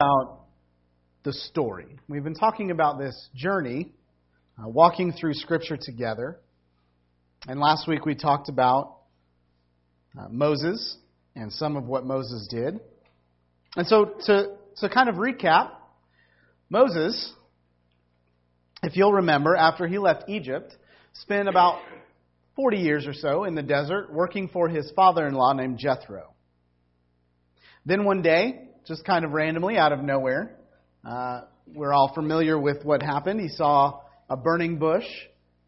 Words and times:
about 0.00 0.46
the 1.24 1.32
story. 1.34 1.84
We've 2.08 2.24
been 2.24 2.32
talking 2.32 2.70
about 2.70 2.98
this 2.98 3.28
journey, 3.34 3.92
uh, 4.58 4.66
walking 4.66 5.12
through 5.12 5.34
Scripture 5.34 5.76
together. 5.78 6.38
And 7.46 7.60
last 7.60 7.86
week 7.86 8.06
we 8.06 8.14
talked 8.14 8.48
about 8.48 8.96
uh, 10.18 10.28
Moses 10.30 10.96
and 11.36 11.52
some 11.52 11.76
of 11.76 11.84
what 11.84 12.06
Moses 12.06 12.48
did. 12.50 12.80
And 13.76 13.86
so, 13.86 14.14
to, 14.24 14.56
to 14.78 14.88
kind 14.88 15.10
of 15.10 15.16
recap, 15.16 15.72
Moses, 16.70 17.34
if 18.82 18.96
you'll 18.96 19.12
remember, 19.12 19.54
after 19.54 19.86
he 19.86 19.98
left 19.98 20.30
Egypt, 20.30 20.74
spent 21.12 21.46
about 21.46 21.78
40 22.56 22.78
years 22.78 23.06
or 23.06 23.12
so 23.12 23.44
in 23.44 23.54
the 23.54 23.62
desert 23.62 24.10
working 24.10 24.48
for 24.48 24.66
his 24.66 24.90
father 24.96 25.26
in 25.26 25.34
law 25.34 25.52
named 25.52 25.76
Jethro. 25.76 26.32
Then 27.84 28.04
one 28.04 28.22
day, 28.22 28.69
just 28.86 29.04
kind 29.04 29.24
of 29.24 29.32
randomly 29.32 29.76
out 29.76 29.92
of 29.92 30.00
nowhere. 30.00 30.56
Uh, 31.04 31.42
we're 31.66 31.92
all 31.92 32.12
familiar 32.14 32.58
with 32.58 32.84
what 32.84 33.02
happened. 33.02 33.40
He 33.40 33.48
saw 33.48 34.00
a 34.28 34.36
burning 34.36 34.78
bush 34.78 35.06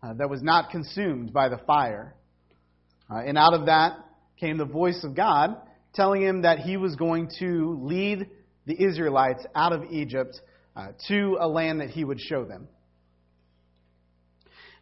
uh, 0.02 0.14
that 0.14 0.28
was 0.28 0.42
not 0.42 0.70
consumed 0.70 1.32
by 1.32 1.48
the 1.48 1.58
fire. 1.58 2.14
Uh, 3.10 3.18
and 3.18 3.38
out 3.38 3.54
of 3.54 3.66
that 3.66 3.98
came 4.38 4.56
the 4.56 4.64
voice 4.64 5.04
of 5.04 5.14
God 5.14 5.56
telling 5.94 6.22
him 6.22 6.42
that 6.42 6.58
he 6.58 6.76
was 6.76 6.96
going 6.96 7.30
to 7.38 7.78
lead 7.82 8.28
the 8.66 8.82
Israelites 8.82 9.44
out 9.54 9.72
of 9.72 9.84
Egypt 9.90 10.40
uh, 10.74 10.88
to 11.08 11.36
a 11.38 11.46
land 11.46 11.80
that 11.80 11.90
he 11.90 12.04
would 12.04 12.20
show 12.20 12.44
them. 12.44 12.68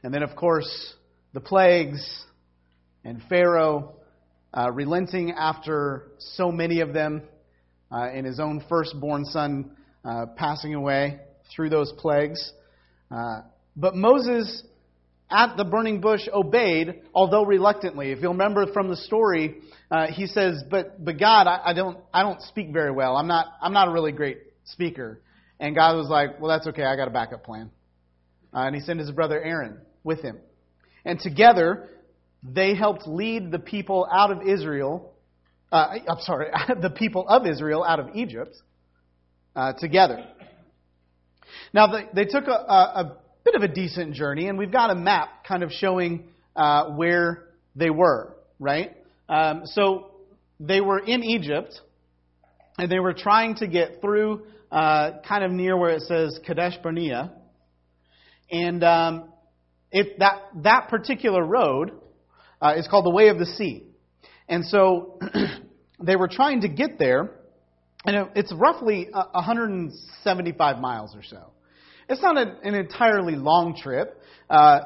And 0.03 0.15
then, 0.15 0.23
of 0.23 0.37
course, 0.37 0.95
the 1.33 1.41
plagues 1.41 2.25
and 3.05 3.21
Pharaoh 3.29 3.95
uh, 4.57 4.71
relenting 4.73 5.33
after 5.33 6.13
so 6.19 6.51
many 6.51 6.81
of 6.81 6.93
them 6.93 7.23
uh, 7.91 8.05
and 8.05 8.27
his 8.27 8.41
own 8.41 8.65
firstborn 8.69 9.25
son 9.25 9.73
uh, 10.05 10.27
passing 10.37 10.75
away 10.75 11.21
through 11.55 11.71
those 11.71 11.93
plagues. 11.99 12.53
Uh, 13.11 13.43
but 13.77 13.95
Moses, 13.95 14.63
at 15.31 15.57
the 15.57 15.65
burning 15.65 16.01
bush, 16.01 16.23
obeyed, 16.33 17.03
although 17.15 17.45
reluctantly. 17.45 18.13
If 18.13 18.21
you'll 18.21 18.33
remember 18.33 18.73
from 18.73 18.89
the 18.89 18.97
story, 18.97 19.57
uh, 19.91 20.09
he 20.09 20.27
says, 20.27 20.63
"But, 20.71 21.05
but 21.05 21.19
God, 21.19 21.47
I, 21.47 21.61
I 21.67 21.73
don't, 21.73 21.99
I 22.13 22.23
don't 22.23 22.41
speak 22.43 22.73
very 22.73 22.91
well. 22.91 23.17
I'm 23.17 23.27
not, 23.27 23.47
I'm 23.61 23.73
not 23.73 23.89
a 23.89 23.93
really 23.93 24.13
great 24.13 24.39
speaker." 24.65 25.21
And 25.59 25.75
God 25.75 25.97
was 25.97 26.09
like, 26.09 26.41
"Well, 26.41 26.49
that's 26.49 26.67
okay. 26.69 26.85
I 26.85 26.97
got 26.97 27.09
a 27.09 27.13
backup 27.13 27.45
plan." 27.45 27.71
Uh, 28.53 28.61
and 28.61 28.75
he 28.75 28.81
sent 28.81 28.99
his 28.99 29.11
brother 29.11 29.41
Aaron 29.41 29.79
with 30.03 30.23
him, 30.23 30.39
and 31.05 31.21
together 31.21 31.89
they 32.43 32.75
helped 32.75 33.07
lead 33.07 33.51
the 33.51 33.59
people 33.59 34.09
out 34.11 34.31
of 34.31 34.43
Israel 34.47 35.13
uh, 35.73 35.95
I'm 36.09 36.21
sorry, 36.21 36.49
the 36.83 36.91
people 36.91 37.27
of 37.29 37.47
Israel 37.47 37.85
out 37.85 38.01
of 38.01 38.15
Egypt 38.15 38.57
uh, 39.55 39.73
together. 39.75 40.25
Now, 41.73 41.87
they, 41.89 42.25
they 42.25 42.31
took 42.31 42.47
a, 42.47 42.51
a, 42.51 43.17
bit 43.45 43.55
of 43.55 43.63
a 43.63 43.69
decent 43.69 44.15
journey, 44.15 44.49
and 44.49 44.59
we've 44.59 44.73
got 44.73 44.91
a 44.91 44.95
map 44.95 45.45
kind 45.49 45.63
of 45.63 45.71
showing 45.73 46.25
uh, 46.55 46.91
where 46.91 47.45
they 47.75 47.91
were, 47.91 48.37
right? 48.59 48.97
Um, 49.29 49.63
so 49.65 50.11
they 50.59 50.81
were 50.81 50.99
in 50.99 51.23
Egypt, 51.23 51.81
and 52.79 52.91
they 52.91 52.99
were 52.99 53.15
trying 53.15 53.55
to 53.57 53.67
get 53.67 54.01
through 54.01 54.43
uh, 54.71 55.13
kind 55.27 55.43
of 55.43 55.51
near 55.51 55.77
where 55.77 55.91
it 55.91 56.03
says 56.03 56.39
Kadesh 56.47 56.77
Barnea. 56.83 57.33
And 58.51 58.85
um, 58.85 59.33
if 59.91 60.19
that, 60.19 60.43
that 60.63 60.89
particular 60.89 61.45
road 61.45 61.93
uh, 62.61 62.75
is 62.77 62.87
called 62.89 63.07
the 63.07 63.11
Way 63.11 63.29
of 63.29 63.39
the 63.39 63.47
Sea. 63.47 63.85
And 64.51 64.67
so 64.67 65.19
they 66.03 66.17
were 66.17 66.29
trying 66.29 66.63
to 66.63 66.69
get 66.69 66.99
there, 66.99 67.31
and 68.05 68.29
it's 68.35 68.53
roughly 68.53 69.09
175 69.13 70.79
miles 70.79 71.15
or 71.15 71.23
so. 71.23 71.53
It's 72.09 72.21
not 72.21 72.37
an 72.37 72.75
entirely 72.75 73.37
long 73.37 73.77
trip. 73.77 74.21
Uh, 74.51 74.81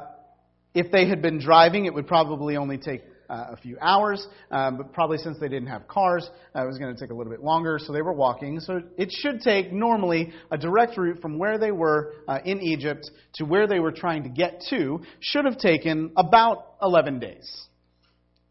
if 0.75 0.91
they 0.91 1.07
had 1.09 1.23
been 1.23 1.39
driving, 1.39 1.85
it 1.85 1.93
would 1.93 2.05
probably 2.05 2.57
only 2.57 2.77
take 2.77 3.01
uh, 3.27 3.47
a 3.53 3.57
few 3.57 3.75
hours, 3.81 4.27
um, 4.51 4.77
but 4.77 4.93
probably 4.93 5.17
since 5.17 5.39
they 5.39 5.47
didn't 5.47 5.69
have 5.69 5.87
cars, 5.87 6.29
uh, 6.55 6.63
it 6.63 6.67
was 6.67 6.77
going 6.77 6.93
to 6.93 7.01
take 7.01 7.09
a 7.09 7.15
little 7.15 7.31
bit 7.31 7.41
longer, 7.41 7.79
so 7.81 7.91
they 7.91 8.03
were 8.03 8.13
walking. 8.13 8.59
So 8.59 8.83
it 8.97 9.09
should 9.11 9.41
take 9.41 9.73
normally 9.73 10.31
a 10.51 10.57
direct 10.59 10.95
route 10.95 11.21
from 11.23 11.39
where 11.39 11.57
they 11.57 11.71
were 11.71 12.13
uh, 12.27 12.37
in 12.45 12.61
Egypt 12.61 13.09
to 13.35 13.45
where 13.45 13.65
they 13.65 13.79
were 13.79 13.91
trying 13.91 14.21
to 14.23 14.29
get 14.29 14.61
to, 14.69 15.01
should 15.21 15.45
have 15.45 15.57
taken 15.57 16.11
about 16.15 16.75
11 16.83 17.17
days, 17.17 17.65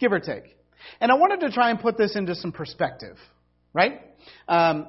give 0.01 0.11
or 0.11 0.19
take. 0.19 0.54
And 1.01 1.11
I 1.11 1.15
wanted 1.17 1.41
to 1.41 1.51
try 1.51 1.71
and 1.71 1.81
put 1.81 1.97
this 1.97 2.17
into 2.17 2.35
some 2.35 2.53
perspective, 2.53 3.17
right? 3.73 4.01
Um, 4.49 4.89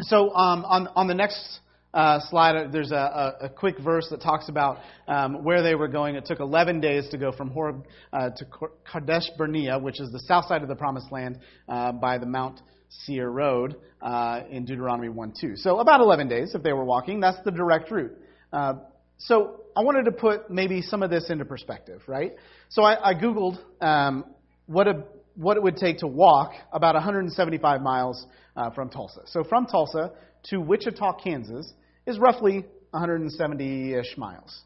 so 0.00 0.34
um, 0.34 0.64
on, 0.64 0.88
on 0.94 1.08
the 1.08 1.14
next 1.14 1.60
uh, 1.92 2.20
slide, 2.28 2.56
uh, 2.56 2.68
there's 2.70 2.92
a, 2.92 2.94
a, 2.94 3.46
a, 3.46 3.48
quick 3.48 3.78
verse 3.80 4.06
that 4.10 4.20
talks 4.22 4.48
about 4.48 4.78
um, 5.08 5.42
where 5.42 5.62
they 5.62 5.74
were 5.74 5.88
going. 5.88 6.14
It 6.14 6.24
took 6.24 6.38
11 6.38 6.80
days 6.80 7.08
to 7.10 7.18
go 7.18 7.32
from 7.32 7.50
Horeb 7.50 7.84
uh, 8.12 8.30
to 8.30 8.46
Kadesh 8.90 9.28
Barnea, 9.36 9.78
which 9.78 10.00
is 10.00 10.12
the 10.12 10.20
south 10.20 10.46
side 10.46 10.62
of 10.62 10.68
the 10.68 10.76
Promised 10.76 11.10
Land 11.10 11.40
uh, 11.68 11.90
by 11.92 12.18
the 12.18 12.26
Mount 12.26 12.60
Seir 12.90 13.28
Road 13.28 13.76
uh, 14.00 14.42
in 14.50 14.64
Deuteronomy 14.64 15.08
1:2. 15.08 15.58
So 15.58 15.80
about 15.80 16.00
11 16.00 16.28
days 16.28 16.54
if 16.54 16.62
they 16.62 16.72
were 16.72 16.84
walking. 16.84 17.18
That's 17.20 17.42
the 17.44 17.50
direct 17.50 17.90
route. 17.90 18.16
Uh, 18.52 18.74
so 19.18 19.62
I 19.76 19.82
wanted 19.82 20.04
to 20.04 20.12
put 20.12 20.50
maybe 20.50 20.82
some 20.82 21.02
of 21.02 21.10
this 21.10 21.28
into 21.28 21.44
perspective, 21.44 22.02
right? 22.06 22.32
So 22.68 22.82
I, 22.82 23.10
I 23.10 23.14
Googled 23.14 23.58
um, 23.80 24.24
what, 24.70 24.86
a, 24.86 25.02
what 25.34 25.56
it 25.56 25.62
would 25.64 25.76
take 25.76 25.98
to 25.98 26.06
walk 26.06 26.52
about 26.72 26.94
175 26.94 27.82
miles 27.82 28.24
uh, 28.56 28.70
from 28.70 28.88
Tulsa. 28.88 29.22
So 29.26 29.42
from 29.42 29.66
Tulsa 29.66 30.12
to 30.44 30.60
Wichita, 30.60 31.14
Kansas, 31.24 31.72
is 32.06 32.18
roughly 32.20 32.64
170 32.90 33.94
ish 33.94 34.16
miles. 34.16 34.60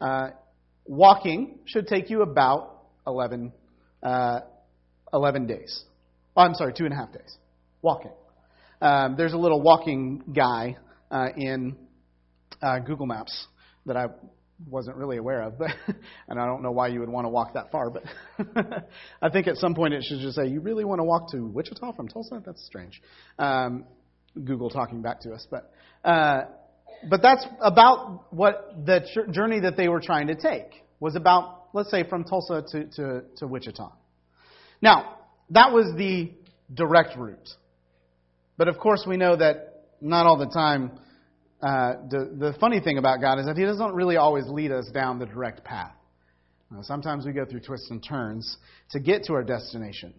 Uh, 0.00 0.28
walking 0.86 1.58
should 1.64 1.88
take 1.88 2.10
you 2.10 2.22
about 2.22 2.84
11, 3.08 3.52
uh, 4.04 4.40
11 5.12 5.46
days. 5.48 5.82
Oh, 6.36 6.42
I'm 6.42 6.54
sorry, 6.54 6.72
two 6.72 6.84
and 6.84 6.94
a 6.94 6.96
half 6.96 7.12
days. 7.12 7.36
Walking. 7.82 8.12
Um, 8.80 9.16
there's 9.16 9.32
a 9.32 9.38
little 9.38 9.60
walking 9.60 10.22
guy 10.32 10.76
uh, 11.10 11.30
in 11.36 11.76
uh, 12.62 12.78
Google 12.78 13.06
Maps 13.06 13.48
that 13.84 13.96
I 13.96 14.06
wasn't 14.66 14.96
really 14.96 15.16
aware 15.16 15.42
of, 15.42 15.58
but 15.58 15.70
and 16.28 16.40
I 16.40 16.46
don't 16.46 16.62
know 16.62 16.72
why 16.72 16.88
you 16.88 17.00
would 17.00 17.08
want 17.08 17.24
to 17.26 17.28
walk 17.28 17.54
that 17.54 17.70
far, 17.70 17.90
but 17.90 18.02
I 19.22 19.28
think 19.28 19.46
at 19.46 19.56
some 19.56 19.74
point 19.74 19.94
it 19.94 20.04
should 20.04 20.20
just 20.20 20.36
say, 20.36 20.46
"You 20.46 20.60
really 20.60 20.84
want 20.84 20.98
to 21.00 21.04
walk 21.04 21.30
to 21.32 21.46
Wichita 21.46 21.92
from 21.92 22.08
Tulsa?" 22.08 22.42
That's 22.44 22.64
strange. 22.64 23.00
Um, 23.38 23.84
Google 24.44 24.70
talking 24.70 25.02
back 25.02 25.20
to 25.20 25.32
us, 25.32 25.46
but 25.50 25.72
uh, 26.04 26.44
but 27.08 27.22
that's 27.22 27.46
about 27.60 28.32
what 28.32 28.74
the 28.84 29.00
journey 29.30 29.60
that 29.60 29.76
they 29.76 29.88
were 29.88 30.00
trying 30.00 30.26
to 30.28 30.34
take 30.34 30.84
was 31.00 31.14
about. 31.14 31.66
Let's 31.72 31.90
say 31.90 32.08
from 32.08 32.24
Tulsa 32.24 32.64
to 32.72 32.84
to, 32.96 33.22
to 33.36 33.46
Wichita. 33.46 33.92
Now 34.82 35.18
that 35.50 35.72
was 35.72 35.94
the 35.96 36.32
direct 36.72 37.16
route, 37.16 37.48
but 38.56 38.68
of 38.68 38.78
course 38.78 39.04
we 39.06 39.16
know 39.16 39.36
that 39.36 39.84
not 40.00 40.26
all 40.26 40.36
the 40.36 40.46
time 40.46 40.98
uh, 41.62 41.94
the, 42.08 42.34
the 42.38 42.56
funny 42.60 42.80
thing 42.80 42.98
about 42.98 43.20
God 43.20 43.38
is 43.38 43.46
that 43.46 43.56
He 43.56 43.64
doesn't 43.64 43.94
really 43.94 44.16
always 44.16 44.46
lead 44.46 44.70
us 44.70 44.88
down 44.92 45.18
the 45.18 45.26
direct 45.26 45.64
path. 45.64 45.92
Uh, 46.72 46.82
sometimes 46.82 47.26
we 47.26 47.32
go 47.32 47.44
through 47.44 47.60
twists 47.60 47.90
and 47.90 48.04
turns 48.06 48.58
to 48.90 49.00
get 49.00 49.24
to 49.24 49.32
our 49.32 49.42
destination. 49.42 50.14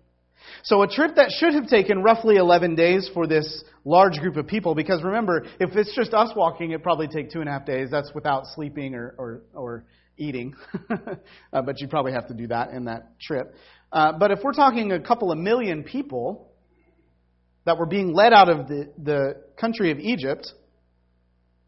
So, 0.63 0.81
a 0.81 0.87
trip 0.87 1.15
that 1.15 1.31
should 1.31 1.53
have 1.53 1.67
taken 1.67 2.01
roughly 2.01 2.37
11 2.37 2.75
days 2.75 3.09
for 3.13 3.27
this 3.27 3.63
large 3.85 4.17
group 4.19 4.37
of 4.37 4.47
people, 4.47 4.73
because 4.73 5.03
remember, 5.03 5.45
if 5.59 5.75
it's 5.75 5.95
just 5.95 6.13
us 6.13 6.31
walking, 6.35 6.71
it'd 6.71 6.83
probably 6.83 7.07
take 7.07 7.31
two 7.31 7.39
and 7.39 7.49
a 7.49 7.51
half 7.51 7.65
days. 7.65 7.89
That's 7.91 8.11
without 8.13 8.45
sleeping 8.55 8.95
or, 8.95 9.15
or, 9.17 9.41
or 9.53 9.85
eating. 10.17 10.55
uh, 10.89 11.61
but 11.61 11.79
you 11.79 11.87
probably 11.87 12.13
have 12.13 12.27
to 12.27 12.33
do 12.33 12.47
that 12.47 12.71
in 12.71 12.85
that 12.85 13.19
trip. 13.19 13.53
Uh, 13.91 14.13
but 14.13 14.31
if 14.31 14.39
we're 14.43 14.53
talking 14.53 14.91
a 14.91 14.99
couple 14.99 15.31
of 15.31 15.37
million 15.37 15.83
people 15.83 16.51
that 17.65 17.77
were 17.77 17.85
being 17.85 18.13
led 18.13 18.33
out 18.33 18.49
of 18.49 18.67
the, 18.67 18.91
the 18.97 19.43
country 19.59 19.91
of 19.91 19.99
Egypt, 19.99 20.51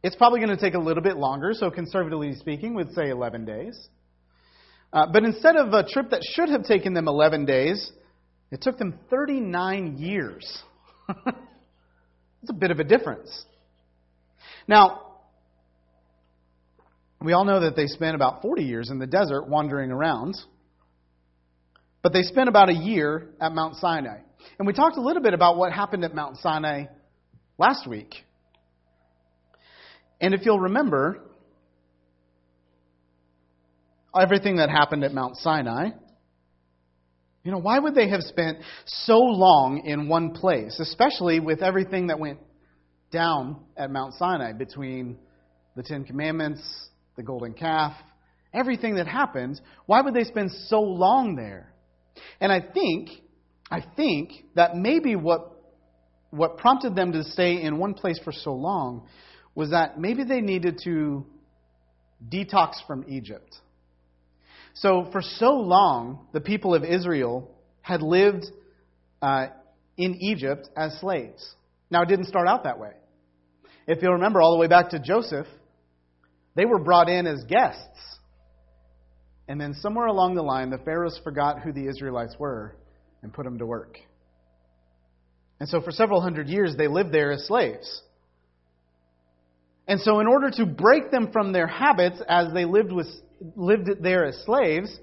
it's 0.03 0.15
probably 0.15 0.39
going 0.39 0.55
to 0.55 0.61
take 0.61 0.73
a 0.73 0.79
little 0.79 1.03
bit 1.03 1.17
longer, 1.17 1.53
so 1.53 1.69
conservatively 1.69 2.33
speaking, 2.35 2.73
we'd 2.73 2.93
say 2.93 3.09
11 3.09 3.45
days. 3.45 3.89
Uh, 4.91 5.05
but 5.11 5.23
instead 5.23 5.55
of 5.55 5.73
a 5.73 5.87
trip 5.87 6.09
that 6.09 6.21
should 6.23 6.49
have 6.49 6.63
taken 6.63 6.93
them 6.93 7.07
11 7.07 7.45
days, 7.45 7.91
it 8.51 8.61
took 8.61 8.77
them 8.77 8.99
39 9.09 9.97
years. 9.97 10.61
That's 11.25 12.49
a 12.49 12.53
bit 12.53 12.71
of 12.71 12.79
a 12.79 12.83
difference. 12.83 13.45
Now, 14.67 15.11
we 17.21 17.33
all 17.33 17.45
know 17.45 17.61
that 17.61 17.75
they 17.75 17.87
spent 17.87 18.15
about 18.15 18.41
40 18.41 18.63
years 18.63 18.89
in 18.89 18.99
the 18.99 19.07
desert 19.07 19.47
wandering 19.47 19.91
around, 19.91 20.35
but 22.01 22.13
they 22.13 22.23
spent 22.23 22.49
about 22.49 22.69
a 22.69 22.73
year 22.73 23.29
at 23.39 23.53
Mount 23.53 23.75
Sinai. 23.75 24.19
And 24.57 24.67
we 24.67 24.73
talked 24.73 24.97
a 24.97 25.01
little 25.01 25.21
bit 25.21 25.35
about 25.35 25.55
what 25.55 25.71
happened 25.71 26.03
at 26.03 26.15
Mount 26.15 26.37
Sinai 26.37 26.85
last 27.59 27.87
week. 27.87 28.15
And 30.21 30.33
if 30.33 30.45
you'll 30.45 30.59
remember, 30.59 31.19
everything 34.19 34.57
that 34.57 34.69
happened 34.69 35.03
at 35.03 35.13
Mount 35.13 35.35
Sinai, 35.37 35.89
you 37.43 37.51
know, 37.51 37.57
why 37.57 37.79
would 37.79 37.95
they 37.95 38.09
have 38.09 38.21
spent 38.21 38.59
so 38.85 39.17
long 39.17 39.81
in 39.83 40.07
one 40.07 40.33
place, 40.33 40.79
especially 40.79 41.39
with 41.39 41.63
everything 41.63 42.07
that 42.07 42.19
went 42.19 42.39
down 43.11 43.59
at 43.75 43.89
Mount 43.89 44.13
Sinai 44.13 44.53
between 44.53 45.17
the 45.75 45.83
Ten 45.83 46.03
Commandments, 46.03 46.61
the 47.15 47.23
golden 47.23 47.53
calf, 47.53 47.93
everything 48.53 48.95
that 48.95 49.07
happened. 49.07 49.59
Why 49.85 50.01
would 50.01 50.13
they 50.13 50.23
spend 50.23 50.51
so 50.67 50.81
long 50.81 51.35
there? 51.35 51.73
And 52.39 52.51
I 52.51 52.61
think, 52.61 53.09
I 53.69 53.83
think 53.95 54.31
that 54.55 54.75
maybe 54.75 55.15
what 55.15 55.47
what 56.31 56.57
prompted 56.57 56.95
them 56.95 57.11
to 57.11 57.25
stay 57.25 57.61
in 57.61 57.77
one 57.77 57.93
place 57.93 58.17
for 58.23 58.31
so 58.31 58.53
long 58.53 59.05
was 59.55 59.71
that 59.71 59.99
maybe 59.99 60.23
they 60.23 60.41
needed 60.41 60.79
to 60.83 61.25
detox 62.27 62.75
from 62.87 63.05
Egypt. 63.07 63.55
So, 64.73 65.09
for 65.11 65.21
so 65.21 65.53
long, 65.55 66.27
the 66.31 66.41
people 66.41 66.73
of 66.73 66.83
Israel 66.83 67.51
had 67.81 68.01
lived 68.01 68.45
uh, 69.21 69.47
in 69.97 70.15
Egypt 70.21 70.69
as 70.77 70.97
slaves. 70.99 71.55
Now, 71.89 72.03
it 72.03 72.07
didn't 72.07 72.27
start 72.27 72.47
out 72.47 72.63
that 72.63 72.79
way. 72.79 72.91
If 73.87 74.01
you'll 74.01 74.13
remember 74.13 74.41
all 74.41 74.53
the 74.53 74.59
way 74.59 74.67
back 74.67 74.91
to 74.91 74.99
Joseph, 74.99 75.47
they 76.55 76.65
were 76.65 76.79
brought 76.79 77.09
in 77.09 77.27
as 77.27 77.43
guests. 77.43 77.99
And 79.47 79.59
then 79.59 79.73
somewhere 79.73 80.05
along 80.05 80.35
the 80.35 80.43
line, 80.43 80.69
the 80.69 80.77
Pharaohs 80.77 81.19
forgot 81.23 81.59
who 81.59 81.73
the 81.73 81.87
Israelites 81.87 82.35
were 82.39 82.75
and 83.21 83.33
put 83.33 83.43
them 83.43 83.57
to 83.57 83.65
work. 83.65 83.97
And 85.59 85.67
so 85.67 85.81
for 85.81 85.91
several 85.91 86.21
hundred 86.21 86.47
years, 86.47 86.75
they 86.77 86.87
lived 86.87 87.11
there 87.11 87.31
as 87.31 87.45
slaves. 87.47 88.01
And 89.87 89.99
so, 89.99 90.19
in 90.19 90.27
order 90.27 90.51
to 90.51 90.65
break 90.65 91.11
them 91.11 91.31
from 91.31 91.51
their 91.51 91.67
habits 91.67 92.21
as 92.27 92.53
they 92.53 92.65
lived, 92.65 92.91
with, 92.91 93.07
lived 93.55 93.89
there 94.01 94.25
as 94.25 94.41
slaves, 94.45 94.95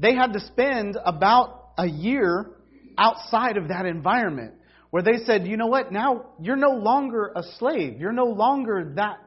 they 0.00 0.14
had 0.14 0.32
to 0.32 0.40
spend 0.40 0.96
about 1.04 1.70
a 1.78 1.86
year 1.86 2.50
outside 2.96 3.56
of 3.56 3.68
that 3.68 3.86
environment 3.86 4.54
where 4.90 5.02
they 5.02 5.24
said, 5.24 5.46
you 5.46 5.56
know 5.56 5.66
what, 5.66 5.92
now 5.92 6.26
you're 6.40 6.56
no 6.56 6.70
longer 6.70 7.32
a 7.34 7.42
slave. 7.58 8.00
You're 8.00 8.12
no 8.12 8.26
longer 8.26 8.92
that, 8.96 9.18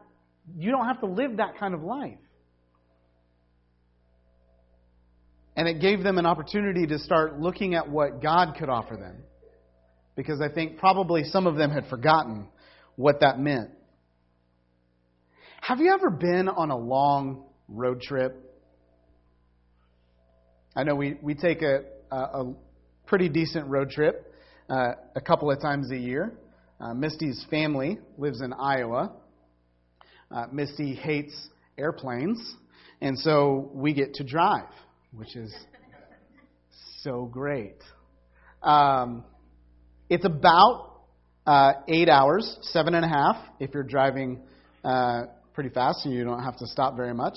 you 0.57 0.71
don't 0.71 0.85
have 0.85 1.01
to 1.01 1.07
live 1.07 1.37
that 1.37 1.57
kind 1.59 1.73
of 1.73 1.83
life. 1.83 2.17
And 5.57 5.67
it 5.67 5.81
gave 5.81 6.03
them 6.03 6.17
an 6.17 6.25
opportunity 6.25 6.87
to 6.87 6.99
start 6.99 7.39
looking 7.39 7.75
at 7.75 7.89
what 7.89 8.21
God 8.21 8.55
could 8.57 8.69
offer 8.69 8.95
them 8.95 9.17
because 10.15 10.41
I 10.41 10.49
think 10.53 10.77
probably 10.77 11.23
some 11.23 11.47
of 11.47 11.55
them 11.55 11.71
had 11.71 11.87
forgotten 11.87 12.47
what 12.95 13.21
that 13.21 13.39
meant. 13.39 13.71
Have 15.67 15.81
you 15.81 15.93
ever 15.93 16.09
been 16.09 16.47
on 16.47 16.71
a 16.71 16.77
long 16.77 17.43
road 17.67 17.99
trip? 17.99 18.41
I 20.73 20.83
know 20.83 20.95
we, 20.95 21.17
we 21.21 21.35
take 21.35 21.61
a, 21.61 21.81
a, 22.09 22.15
a 22.15 22.53
pretty 23.05 23.27
decent 23.27 23.67
road 23.67 23.89
trip 23.89 24.33
uh, 24.69 24.93
a 25.13 25.19
couple 25.19 25.51
of 25.51 25.59
times 25.59 25.91
a 25.91 25.97
year. 25.97 26.31
Uh, 26.79 26.93
Misty's 26.93 27.45
family 27.49 27.99
lives 28.17 28.39
in 28.39 28.53
Iowa. 28.53 29.11
Uh, 30.31 30.45
Misty 30.53 30.95
hates 30.95 31.49
airplanes, 31.77 32.55
and 33.01 33.19
so 33.19 33.69
we 33.73 33.93
get 33.93 34.13
to 34.13 34.23
drive, 34.23 34.69
which 35.11 35.35
is 35.35 35.53
so 37.01 37.25
great. 37.25 37.83
Um, 38.63 39.25
it's 40.09 40.23
about 40.23 41.01
uh, 41.45 41.73
eight 41.89 42.07
hours, 42.07 42.57
seven 42.61 42.95
and 42.95 43.03
a 43.03 43.09
half 43.09 43.35
if 43.59 43.73
you're 43.73 43.83
driving 43.83 44.39
uh, 44.85 45.23
pretty 45.57 45.71
fast 45.71 46.05
and 46.05 46.13
you 46.13 46.23
don't 46.23 46.43
have 46.43 46.55
to 46.55 46.67
stop 46.67 46.95
very 46.95 47.15
much. 47.15 47.33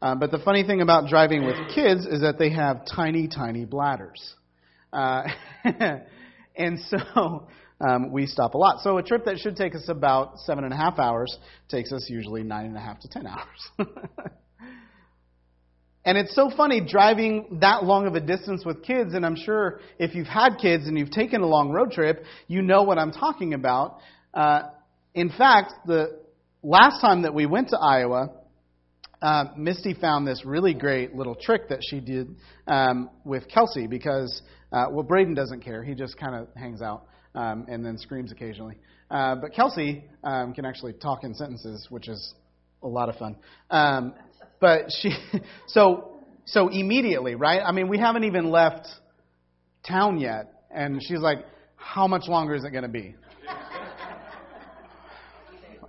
Uh, 0.00 0.14
but 0.14 0.30
the 0.30 0.38
funny 0.38 0.62
thing 0.62 0.80
about 0.80 1.08
driving 1.08 1.44
with 1.44 1.56
kids 1.74 2.06
is 2.06 2.20
that 2.20 2.38
they 2.38 2.50
have 2.50 2.82
tiny, 2.86 3.26
tiny 3.26 3.64
bladders. 3.64 4.36
Uh, 4.92 5.24
and 6.56 6.78
so 6.86 7.48
um, 7.80 8.12
we 8.12 8.26
stop 8.26 8.54
a 8.54 8.56
lot. 8.56 8.80
So 8.84 8.98
a 8.98 9.02
trip 9.02 9.24
that 9.24 9.40
should 9.40 9.56
take 9.56 9.74
us 9.74 9.88
about 9.88 10.38
seven 10.38 10.62
and 10.62 10.72
a 10.72 10.76
half 10.76 11.00
hours 11.00 11.36
takes 11.68 11.90
us 11.90 12.06
usually 12.08 12.44
nine 12.44 12.66
and 12.66 12.76
a 12.76 12.80
half 12.80 13.00
to 13.00 13.08
ten 13.08 13.26
hours. 13.26 13.88
And 16.04 16.16
it's 16.16 16.32
so 16.32 16.52
funny 16.56 16.80
driving 16.80 17.58
that 17.60 17.82
long 17.82 18.06
of 18.06 18.14
a 18.14 18.20
distance 18.20 18.64
with 18.64 18.84
kids, 18.84 19.14
and 19.14 19.26
I'm 19.26 19.36
sure 19.36 19.80
if 19.98 20.14
you've 20.14 20.28
had 20.28 20.58
kids 20.60 20.86
and 20.86 20.96
you've 20.96 21.10
taken 21.10 21.40
a 21.40 21.46
long 21.46 21.70
road 21.70 21.90
trip, 21.90 22.24
you 22.46 22.62
know 22.62 22.84
what 22.84 22.98
I'm 22.98 23.10
talking 23.10 23.52
about. 23.52 23.98
Uh, 24.32 24.64
in 25.14 25.30
fact, 25.30 25.72
the 25.86 26.23
last 26.64 27.00
time 27.00 27.22
that 27.22 27.34
we 27.34 27.46
went 27.46 27.68
to 27.68 27.78
Iowa, 27.78 28.30
uh, 29.22 29.44
Misty 29.56 29.94
found 29.94 30.26
this 30.26 30.44
really 30.44 30.74
great 30.74 31.14
little 31.14 31.34
trick 31.34 31.68
that 31.68 31.80
she 31.88 32.00
did 32.00 32.34
um, 32.66 33.10
with 33.24 33.48
Kelsey 33.48 33.86
because, 33.86 34.42
uh, 34.72 34.86
well, 34.90 35.04
Braden 35.04 35.34
doesn't 35.34 35.60
care. 35.60 35.84
He 35.84 35.94
just 35.94 36.18
kind 36.18 36.34
of 36.34 36.48
hangs 36.56 36.82
out 36.82 37.06
um, 37.34 37.66
and 37.68 37.84
then 37.84 37.98
screams 37.98 38.32
occasionally. 38.32 38.76
Uh, 39.10 39.36
but 39.36 39.52
Kelsey 39.54 40.04
um, 40.24 40.54
can 40.54 40.64
actually 40.64 40.94
talk 40.94 41.22
in 41.22 41.34
sentences, 41.34 41.86
which 41.90 42.08
is 42.08 42.34
a 42.82 42.88
lot 42.88 43.08
of 43.08 43.16
fun. 43.16 43.36
Um, 43.70 44.14
but 44.60 44.86
she, 45.00 45.10
so, 45.68 46.20
so 46.46 46.68
immediately, 46.68 47.34
right? 47.34 47.60
I 47.64 47.72
mean, 47.72 47.88
we 47.88 47.98
haven't 47.98 48.24
even 48.24 48.50
left 48.50 48.88
town 49.86 50.18
yet. 50.18 50.64
And 50.70 51.00
she's 51.02 51.20
like, 51.20 51.38
how 51.76 52.08
much 52.08 52.26
longer 52.26 52.54
is 52.54 52.64
it 52.64 52.70
going 52.70 52.82
to 52.82 52.88
be? 52.88 53.14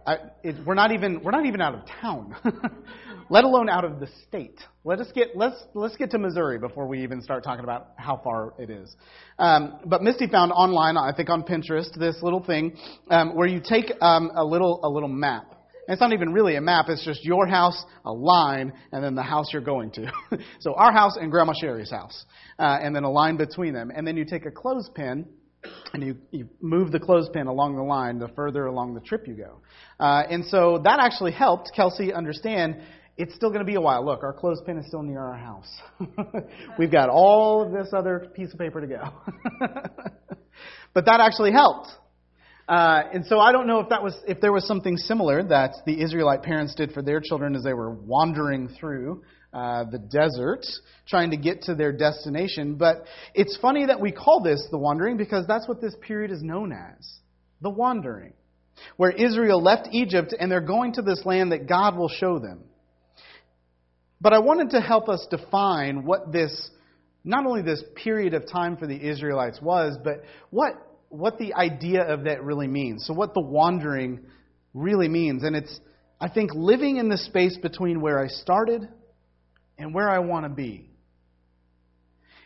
I, 0.05 0.17
it, 0.43 0.55
we're 0.65 0.75
not 0.75 0.91
even 0.91 1.23
we're 1.23 1.31
not 1.31 1.45
even 1.45 1.61
out 1.61 1.73
of 1.73 1.81
town, 2.01 2.35
let 3.29 3.43
alone 3.43 3.69
out 3.69 3.83
of 3.83 3.99
the 3.99 4.07
state. 4.27 4.59
Let 4.83 4.99
us 4.99 5.07
get 5.13 5.29
let's 5.35 5.61
let's 5.73 5.95
get 5.95 6.11
to 6.11 6.19
Missouri 6.19 6.59
before 6.59 6.87
we 6.87 7.03
even 7.03 7.21
start 7.21 7.43
talking 7.43 7.63
about 7.63 7.89
how 7.97 8.21
far 8.23 8.53
it 8.59 8.69
is. 8.69 8.95
Um, 9.39 9.79
but 9.85 10.03
Misty 10.03 10.27
found 10.27 10.51
online, 10.51 10.97
I 10.97 11.11
think 11.15 11.29
on 11.29 11.43
Pinterest, 11.43 11.93
this 11.97 12.17
little 12.21 12.43
thing 12.43 12.77
um, 13.09 13.35
where 13.35 13.47
you 13.47 13.59
take 13.59 13.91
um, 14.01 14.31
a 14.35 14.45
little 14.45 14.79
a 14.83 14.89
little 14.89 15.09
map 15.09 15.55
it's 15.87 16.01
not 16.01 16.13
even 16.13 16.33
really 16.33 16.55
a 16.55 16.61
map, 16.61 16.85
it's 16.89 17.05
just 17.05 17.23
your 17.23 17.45
house, 17.45 17.85
a 18.05 18.11
line, 18.11 18.73
and 18.91 19.03
then 19.03 19.15
the 19.15 19.23
house 19.23 19.49
you're 19.53 19.61
going 19.61 19.91
to. 19.91 20.11
so 20.59 20.73
our 20.73 20.91
house 20.91 21.17
and 21.19 21.31
Grandma 21.31 21.53
Sherry's 21.59 21.91
house, 21.91 22.25
uh, 22.57 22.79
and 22.81 22.95
then 22.95 23.03
a 23.03 23.11
line 23.11 23.37
between 23.37 23.73
them. 23.73 23.91
And 23.95 24.05
then 24.05 24.17
you 24.17 24.25
take 24.25 24.45
a 24.45 24.51
clothespin 24.51 25.27
and 25.93 26.03
you, 26.03 26.17
you 26.31 26.49
move 26.61 26.91
the 26.91 26.99
clothespin 26.99 27.47
along 27.47 27.75
the 27.75 27.83
line 27.83 28.19
the 28.19 28.27
further 28.29 28.65
along 28.65 28.93
the 28.93 29.01
trip 29.01 29.27
you 29.27 29.33
go. 29.33 29.59
Uh, 29.99 30.23
and 30.29 30.45
so 30.45 30.81
that 30.83 30.99
actually 30.99 31.31
helped 31.31 31.71
Kelsey 31.75 32.13
understand 32.13 32.77
it's 33.17 33.33
still 33.35 33.49
going 33.49 33.61
to 33.61 33.65
be 33.65 33.75
a 33.75 33.81
while. 33.81 34.05
Look, 34.05 34.23
our 34.23 34.33
clothespin 34.33 34.77
is 34.77 34.87
still 34.87 35.03
near 35.03 35.21
our 35.21 35.37
house. 35.37 35.73
We've 36.79 36.91
got 36.91 37.09
all 37.09 37.63
of 37.63 37.71
this 37.71 37.93
other 37.93 38.27
piece 38.35 38.51
of 38.51 38.59
paper 38.59 38.81
to 38.81 38.87
go. 38.87 39.03
but 40.93 41.05
that 41.05 41.21
actually 41.21 41.53
helped. 41.53 41.89
Uh, 42.67 43.03
and 43.13 43.25
so 43.25 43.39
I 43.39 43.51
don't 43.51 43.67
know 43.67 43.79
if 43.79 43.89
that 43.89 44.01
was 44.01 44.15
if 44.27 44.41
there 44.41 44.51
was 44.51 44.67
something 44.67 44.97
similar 44.97 45.43
that 45.43 45.75
the 45.85 46.01
Israelite 46.01 46.41
parents 46.41 46.73
did 46.73 46.91
for 46.93 47.03
their 47.03 47.21
children 47.21 47.55
as 47.55 47.63
they 47.63 47.73
were 47.73 47.91
wandering 47.91 48.69
through 48.79 49.23
uh, 49.55 49.85
the 49.85 49.99
desert 49.99 50.65
trying 51.07 51.31
to 51.31 51.37
get 51.37 51.63
to 51.63 51.75
their 51.75 51.93
destination. 51.93 52.75
But 52.75 53.05
it's 53.33 53.57
funny 53.61 53.85
that 53.85 54.01
we 54.01 54.11
call 54.11 54.43
this 54.43 54.67
the 54.69 54.77
wandering 54.77 55.15
because 55.15 55.47
that's 55.47 55.65
what 55.65 55.79
this 55.79 55.95
period 56.01 56.29
is 56.29 56.43
known 56.43 56.73
as 56.73 57.09
the 57.61 57.69
wandering, 57.69 58.33
where 58.97 59.11
Israel 59.11 59.63
left 59.63 59.87
Egypt 59.93 60.35
and 60.37 60.51
they're 60.51 60.59
going 60.59 60.93
to 60.93 61.01
this 61.01 61.21
land 61.23 61.53
that 61.53 61.69
God 61.69 61.95
will 61.95 62.09
show 62.09 62.37
them. 62.37 62.65
But 64.19 64.33
I 64.33 64.39
wanted 64.39 64.71
to 64.71 64.81
help 64.81 65.07
us 65.07 65.25
define 65.29 66.03
what 66.03 66.33
this 66.33 66.69
not 67.23 67.45
only 67.45 67.61
this 67.61 67.83
period 67.95 68.33
of 68.33 68.51
time 68.51 68.75
for 68.75 68.87
the 68.87 69.09
Israelites 69.09 69.61
was, 69.61 69.97
but 70.03 70.23
what 70.49 70.73
what 71.07 71.37
the 71.37 71.53
idea 71.53 72.03
of 72.03 72.25
that 72.25 72.43
really 72.43 72.67
means. 72.67 73.05
So, 73.05 73.13
what 73.13 73.33
the 73.33 73.41
wandering 73.41 74.19
really 74.73 75.07
means. 75.07 75.43
And 75.43 75.55
it's, 75.55 75.79
I 76.19 76.27
think, 76.27 76.51
living 76.53 76.97
in 76.97 77.07
the 77.07 77.17
space 77.17 77.57
between 77.57 78.01
where 78.01 78.19
I 78.19 78.27
started 78.27 78.89
and 79.77 79.93
where 79.93 80.09
I 80.09 80.19
want 80.19 80.45
to 80.45 80.49
be. 80.49 80.89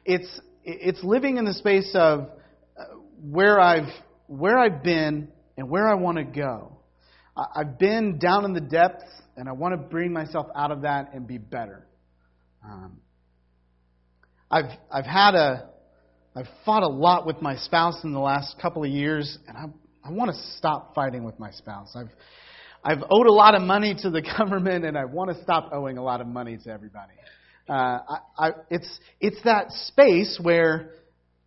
It's, 0.05 0.39
it's 0.63 1.03
living 1.03 1.37
in 1.37 1.45
the 1.45 1.53
space 1.53 1.91
of 1.93 2.29
uh, 2.77 2.83
where 3.21 3.59
I've, 3.59 3.89
where 4.27 4.57
I've 4.57 4.83
been 4.83 5.29
and 5.57 5.69
where 5.69 5.87
I 5.87 5.95
want 5.95 6.17
to 6.17 6.23
go. 6.23 6.77
I've 7.55 7.79
been 7.79 8.19
down 8.19 8.45
in 8.45 8.53
the 8.53 8.61
depths, 8.61 9.05
and 9.37 9.47
I 9.47 9.53
want 9.53 9.73
to 9.73 9.77
bring 9.77 10.11
myself 10.11 10.47
out 10.55 10.71
of 10.71 10.81
that 10.81 11.13
and 11.13 11.25
be 11.25 11.37
better. 11.37 11.87
Um, 12.63 12.99
I've, 14.51 14.77
I've 14.91 15.05
had 15.05 15.35
a, 15.35 15.69
I've 16.35 16.47
fought 16.65 16.83
a 16.83 16.87
lot 16.87 17.25
with 17.25 17.41
my 17.41 17.55
spouse 17.55 18.03
in 18.03 18.11
the 18.11 18.19
last 18.19 18.55
couple 18.61 18.83
of 18.83 18.89
years, 18.89 19.37
and 19.47 19.57
I, 19.57 19.65
I 20.03 20.11
want 20.11 20.31
to 20.31 20.37
stop 20.57 20.95
fighting 20.95 21.23
with 21.23 21.39
my 21.39 21.51
spouse. 21.51 21.95
I've, 21.95 22.09
I've 22.83 23.03
owed 23.09 23.27
a 23.27 23.31
lot 23.31 23.55
of 23.55 23.61
money 23.61 23.95
to 24.01 24.09
the 24.09 24.21
government, 24.37 24.85
and 24.85 24.97
I 24.97 25.05
want 25.05 25.35
to 25.35 25.43
stop 25.43 25.69
owing 25.73 25.97
a 25.97 26.03
lot 26.03 26.21
of 26.21 26.27
money 26.27 26.57
to 26.63 26.69
everybody. 26.69 27.13
Uh, 27.67 27.73
I, 27.73 28.19
I, 28.37 28.51
it's, 28.69 28.99
it's 29.19 29.41
that 29.43 29.71
space 29.71 30.39
where 30.41 30.91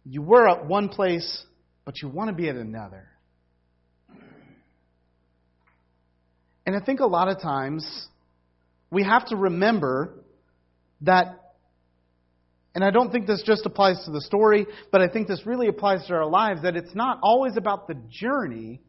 you 0.05 0.23
were 0.23 0.49
at 0.49 0.67
one 0.67 0.89
place, 0.89 1.45
but 1.85 2.01
you 2.03 2.09
want 2.09 2.29
to 2.29 2.35
be 2.35 2.49
at 2.49 2.57
another. 2.57 3.09
And 6.65 6.77
I 6.77 6.81
think 6.81 7.01
a 7.01 7.07
lot 7.07 7.29
of 7.29 7.41
times 7.41 8.07
we 8.91 9.03
have 9.03 9.27
to 9.29 9.37
remember 9.37 10.15
that 11.01 11.39
and 12.75 12.83
I 12.83 12.91
don't 12.91 13.13
think 13.13 13.27
this 13.27 13.43
just 13.45 13.67
applies 13.67 14.03
to 14.07 14.11
the 14.11 14.21
story, 14.23 14.67
but 14.91 15.03
I 15.03 15.09
think 15.09 15.29
this 15.29 15.43
really 15.45 15.69
applies 15.69 16.07
to 16.07 16.15
our 16.15 16.27
lives 16.27 16.63
that 16.63 16.75
it's 16.75 16.95
not 16.95 17.19
always 17.23 17.57
about 17.57 17.87
the 17.87 17.97
journey, 18.09 18.81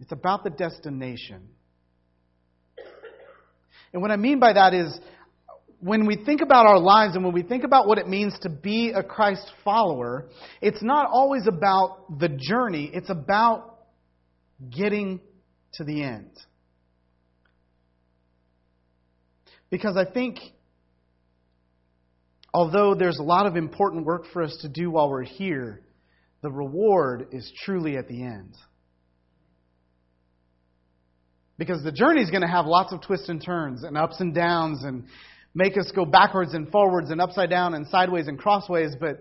it's 0.00 0.12
about 0.12 0.44
the 0.44 0.50
destination. 0.50 1.48
And 3.92 4.02
what 4.02 4.10
I 4.10 4.16
mean 4.16 4.40
by 4.40 4.52
that 4.52 4.74
is 4.74 4.98
when 5.80 6.06
we 6.06 6.16
think 6.16 6.40
about 6.40 6.66
our 6.66 6.78
lives 6.78 7.14
and 7.14 7.24
when 7.24 7.34
we 7.34 7.42
think 7.42 7.62
about 7.62 7.86
what 7.86 7.98
it 7.98 8.08
means 8.08 8.36
to 8.40 8.48
be 8.48 8.90
a 8.90 9.02
Christ 9.02 9.50
follower, 9.64 10.26
it's 10.60 10.82
not 10.82 11.06
always 11.06 11.46
about 11.46 12.18
the 12.18 12.28
journey, 12.28 12.90
it's 12.92 13.10
about 13.10 13.80
getting 14.70 15.20
to 15.74 15.84
the 15.84 16.02
end. 16.02 16.30
Because 19.70 19.96
I 19.96 20.10
think, 20.10 20.38
although 22.52 22.94
there's 22.94 23.18
a 23.18 23.22
lot 23.22 23.46
of 23.46 23.56
important 23.56 24.06
work 24.06 24.24
for 24.32 24.42
us 24.42 24.56
to 24.62 24.68
do 24.68 24.90
while 24.90 25.10
we're 25.10 25.22
here, 25.22 25.82
the 26.42 26.50
reward 26.50 27.28
is 27.32 27.52
truly 27.64 27.96
at 27.96 28.08
the 28.08 28.22
end. 28.22 28.54
Because 31.56 31.82
the 31.82 31.92
journey 31.92 32.20
is 32.20 32.30
going 32.30 32.42
to 32.42 32.48
have 32.48 32.66
lots 32.66 32.92
of 32.92 33.00
twists 33.00 33.28
and 33.28 33.42
turns 33.44 33.84
and 33.84 33.96
ups 33.96 34.20
and 34.20 34.34
downs 34.34 34.82
and 34.82 35.04
make 35.54 35.78
us 35.78 35.90
go 35.94 36.04
backwards 36.04 36.52
and 36.54 36.70
forwards 36.70 37.10
and 37.10 37.20
upside 37.20 37.50
down 37.50 37.74
and 37.74 37.86
sideways 37.88 38.26
and 38.26 38.38
crossways. 38.38 38.92
But 38.98 39.20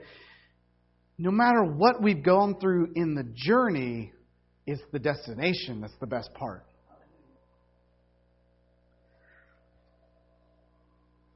no 1.18 1.32
matter 1.32 1.64
what 1.64 2.02
we've 2.02 2.24
gone 2.24 2.60
through 2.60 2.94
in 2.96 3.14
the 3.14 3.26
journey, 3.36 4.14
it's 4.66 4.82
the 4.92 5.00
destination 5.00 5.82
that's 5.82 5.94
the 6.00 6.08
best 6.08 6.34
part. 6.34 6.66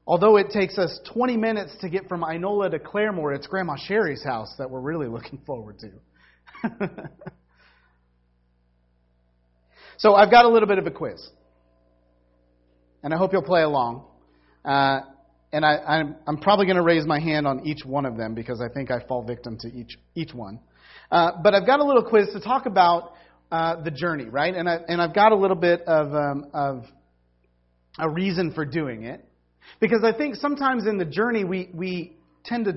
Although 0.06 0.38
it 0.38 0.48
takes 0.50 0.78
us 0.78 0.98
20 1.12 1.36
minutes 1.36 1.76
to 1.82 1.90
get 1.90 2.08
from 2.08 2.22
Inola 2.22 2.70
to 2.70 2.78
Claremore, 2.78 3.36
it's 3.36 3.46
Grandma 3.46 3.76
Sherry's 3.76 4.24
house 4.24 4.54
that 4.56 4.70
we're 4.70 4.80
really 4.80 5.06
looking 5.06 5.38
forward 5.46 5.76
to. 5.80 6.70
so 9.98 10.14
I've 10.14 10.30
got 10.30 10.44
a 10.44 10.48
little 10.48 10.68
bit 10.68 10.78
of 10.78 10.86
a 10.86 10.90
quiz. 10.90 11.28
And 13.02 13.12
I 13.12 13.16
hope 13.16 13.32
you'll 13.32 13.42
play 13.42 13.62
along. 13.62 14.04
Uh, 14.64 15.00
and 15.52 15.64
I, 15.64 15.76
I'm, 15.76 16.16
I'm 16.26 16.38
probably 16.38 16.66
going 16.66 16.76
to 16.76 16.82
raise 16.82 17.06
my 17.06 17.20
hand 17.20 17.46
on 17.46 17.66
each 17.66 17.84
one 17.84 18.06
of 18.06 18.16
them 18.16 18.34
because 18.34 18.60
I 18.60 18.72
think 18.72 18.90
I 18.90 19.00
fall 19.06 19.22
victim 19.22 19.56
to 19.60 19.68
each, 19.68 19.98
each 20.14 20.32
one. 20.34 20.60
Uh, 21.10 21.32
but 21.42 21.54
I've 21.54 21.66
got 21.66 21.80
a 21.80 21.84
little 21.84 22.04
quiz 22.04 22.28
to 22.32 22.40
talk 22.40 22.66
about 22.66 23.14
uh, 23.50 23.82
the 23.82 23.90
journey, 23.90 24.26
right? 24.26 24.54
And, 24.54 24.68
I, 24.68 24.78
and 24.88 25.00
I've 25.00 25.14
got 25.14 25.32
a 25.32 25.36
little 25.36 25.56
bit 25.56 25.82
of, 25.82 26.14
um, 26.14 26.50
of 26.52 26.84
a 27.98 28.08
reason 28.08 28.52
for 28.52 28.64
doing 28.64 29.04
it. 29.04 29.24
Because 29.80 30.04
I 30.04 30.16
think 30.16 30.36
sometimes 30.36 30.86
in 30.86 30.98
the 30.98 31.04
journey 31.04 31.44
we, 31.44 31.70
we 31.74 32.16
tend 32.44 32.66
to 32.66 32.76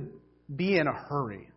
be 0.54 0.78
in 0.78 0.88
a 0.88 0.94
hurry. 0.94 1.51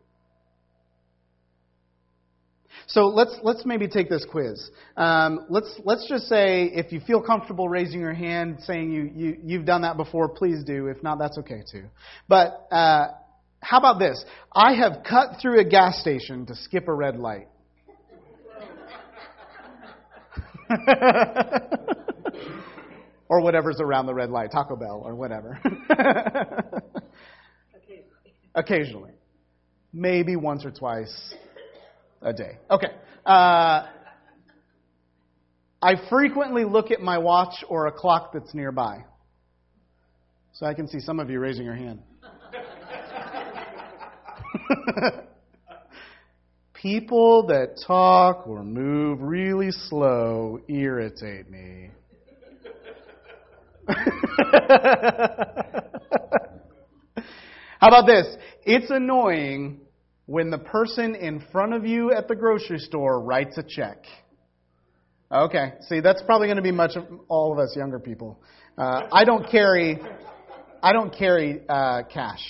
So 2.87 3.07
let's 3.07 3.37
let's 3.43 3.65
maybe 3.65 3.89
take 3.89 4.09
this 4.09 4.25
quiz. 4.31 4.71
Um, 4.97 5.47
let's 5.49 5.81
let's 5.85 6.09
just 6.09 6.29
say 6.29 6.65
if 6.67 6.93
you 6.93 7.01
feel 7.01 7.23
comfortable 7.23 7.69
raising 7.69 8.01
your 8.01 8.15
hand, 8.15 8.59
saying 8.61 8.93
you, 8.93 9.11
you 9.15 9.37
you've 9.45 9.65
done 9.65 9.83
that 9.83 9.97
before, 9.97 10.29
please 10.29 10.65
do. 10.65 10.89
If 10.89 11.03
not, 11.03 11.19
that's 11.19 11.39
okay 11.39 11.63
too. 11.71 11.85
But 12.29 12.67
uh, 12.71 13.09
how 13.61 13.79
about 13.79 13.99
this? 13.99 14.25
I 14.55 14.75
have 14.75 15.03
cut 15.09 15.41
through 15.41 15.61
a 15.61 15.65
gas 15.65 15.99
station 16.01 16.47
to 16.47 16.55
skip 16.55 16.89
a 16.89 16.95
red 16.95 17.17
light. 17.17 17.49
or 23.29 23.41
whatever's 23.41 23.81
around 23.81 24.07
the 24.07 24.15
red 24.15 24.31
light, 24.31 24.51
Taco 24.53 24.77
Bell 24.77 25.03
or 25.05 25.15
whatever. 25.15 25.61
Occasionally. 27.75 28.33
Occasionally. 28.55 29.13
Maybe 29.93 30.37
once 30.37 30.65
or 30.65 30.71
twice 30.71 31.35
a 32.25 32.33
day. 32.33 32.59
Okay. 32.71 32.89
Uh, 33.25 33.87
I 35.81 35.95
frequently 36.09 36.65
look 36.65 36.91
at 36.91 37.01
my 37.01 37.19
watch 37.19 37.63
or 37.69 37.87
a 37.87 37.93
clock 37.93 38.33
that's 38.33 38.53
nearby. 38.55 39.05
So 40.55 40.67
I 40.67 40.75
can 40.75 40.89
see 40.89 41.01
some 41.01 41.21
of 41.21 41.31
you 41.31 41.41
raising 41.41 41.65
your 41.65 41.75
hand. 41.75 42.03
People 46.75 47.47
that 47.49 47.81
talk 47.87 48.47
or 48.47 48.63
move 48.63 49.21
really 49.21 49.71
slow 49.71 50.61
irritate 50.69 51.51
me. 51.51 51.91
How 57.81 57.89
about 57.89 58.07
this? 58.07 58.27
It's 58.65 58.91
annoying 58.91 59.81
when 60.27 60.51
the 60.51 60.59
person 60.59 61.15
in 61.15 61.43
front 61.53 61.75
of 61.75 61.85
you 61.85 62.13
at 62.13 62.29
the 62.29 62.35
grocery 62.35 62.79
store 62.79 63.21
writes 63.21 63.59
a 63.59 63.63
check. 63.63 63.99
Okay, 65.31 65.73
see, 65.89 66.01
that's 66.01 66.23
probably 66.23 66.47
going 66.47 66.57
to 66.57 66.63
be 66.63 66.71
much 66.71 66.97
of 66.97 67.05
all 67.29 67.53
of 67.53 67.59
us 67.59 67.75
younger 67.77 67.99
people. 67.99 68.41
Uh, 68.79 69.09
I 69.13 69.25
don't 69.25 69.49
carry, 69.51 69.99
I 70.83 70.93
don't 70.93 71.17
carry 71.17 71.61
uh, 71.69 72.03
cash. 72.13 72.41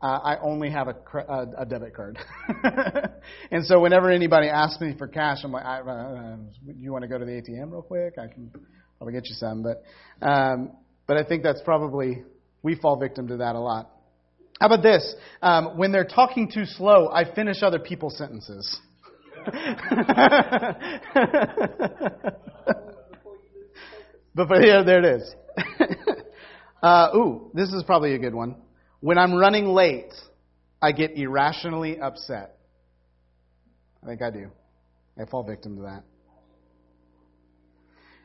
Uh, 0.00 0.18
I 0.22 0.38
only 0.42 0.70
have 0.70 0.88
a, 0.88 0.96
a, 1.18 1.62
a 1.62 1.66
debit 1.66 1.94
card. 1.94 2.18
and 3.50 3.64
so 3.64 3.80
whenever 3.80 4.10
anybody 4.10 4.48
asks 4.48 4.80
me 4.80 4.94
for 4.98 5.08
cash, 5.08 5.38
I'm 5.44 5.52
like, 5.52 5.64
I, 5.64 5.80
uh, 5.80 6.36
"You 6.78 6.92
want 6.92 7.02
to 7.02 7.08
go 7.08 7.18
to 7.18 7.24
the 7.24 7.30
ATM 7.30 7.72
real 7.72 7.80
quick? 7.80 8.14
I 8.18 8.26
can 8.26 8.50
probably 8.98 9.14
get 9.14 9.26
you 9.26 9.34
some." 9.36 9.62
But, 9.62 9.82
um, 10.20 10.72
but 11.06 11.16
I 11.16 11.24
think 11.24 11.42
that's 11.42 11.62
probably 11.64 12.22
we 12.62 12.74
fall 12.74 12.98
victim 12.98 13.28
to 13.28 13.38
that 13.38 13.54
a 13.54 13.60
lot. 13.60 13.93
How 14.60 14.66
about 14.66 14.82
this? 14.82 15.14
Um, 15.42 15.76
when 15.76 15.92
they're 15.92 16.04
talking 16.04 16.50
too 16.50 16.64
slow, 16.64 17.10
I 17.12 17.34
finish 17.34 17.62
other 17.62 17.78
people's 17.78 18.16
sentences. 18.16 18.80
but, 19.44 19.54
yeah, 24.62 24.82
there 24.82 25.00
it 25.00 25.04
is. 25.04 25.34
uh, 26.82 27.08
ooh, 27.14 27.50
this 27.52 27.70
is 27.72 27.82
probably 27.82 28.14
a 28.14 28.18
good 28.18 28.34
one. 28.34 28.56
When 29.00 29.18
I'm 29.18 29.34
running 29.34 29.66
late, 29.66 30.14
I 30.80 30.92
get 30.92 31.16
irrationally 31.16 32.00
upset. 32.00 32.56
I 34.02 34.06
think 34.06 34.22
I 34.22 34.30
do. 34.30 34.50
I 35.20 35.26
fall 35.26 35.42
victim 35.42 35.76
to 35.76 35.82
that. 35.82 36.04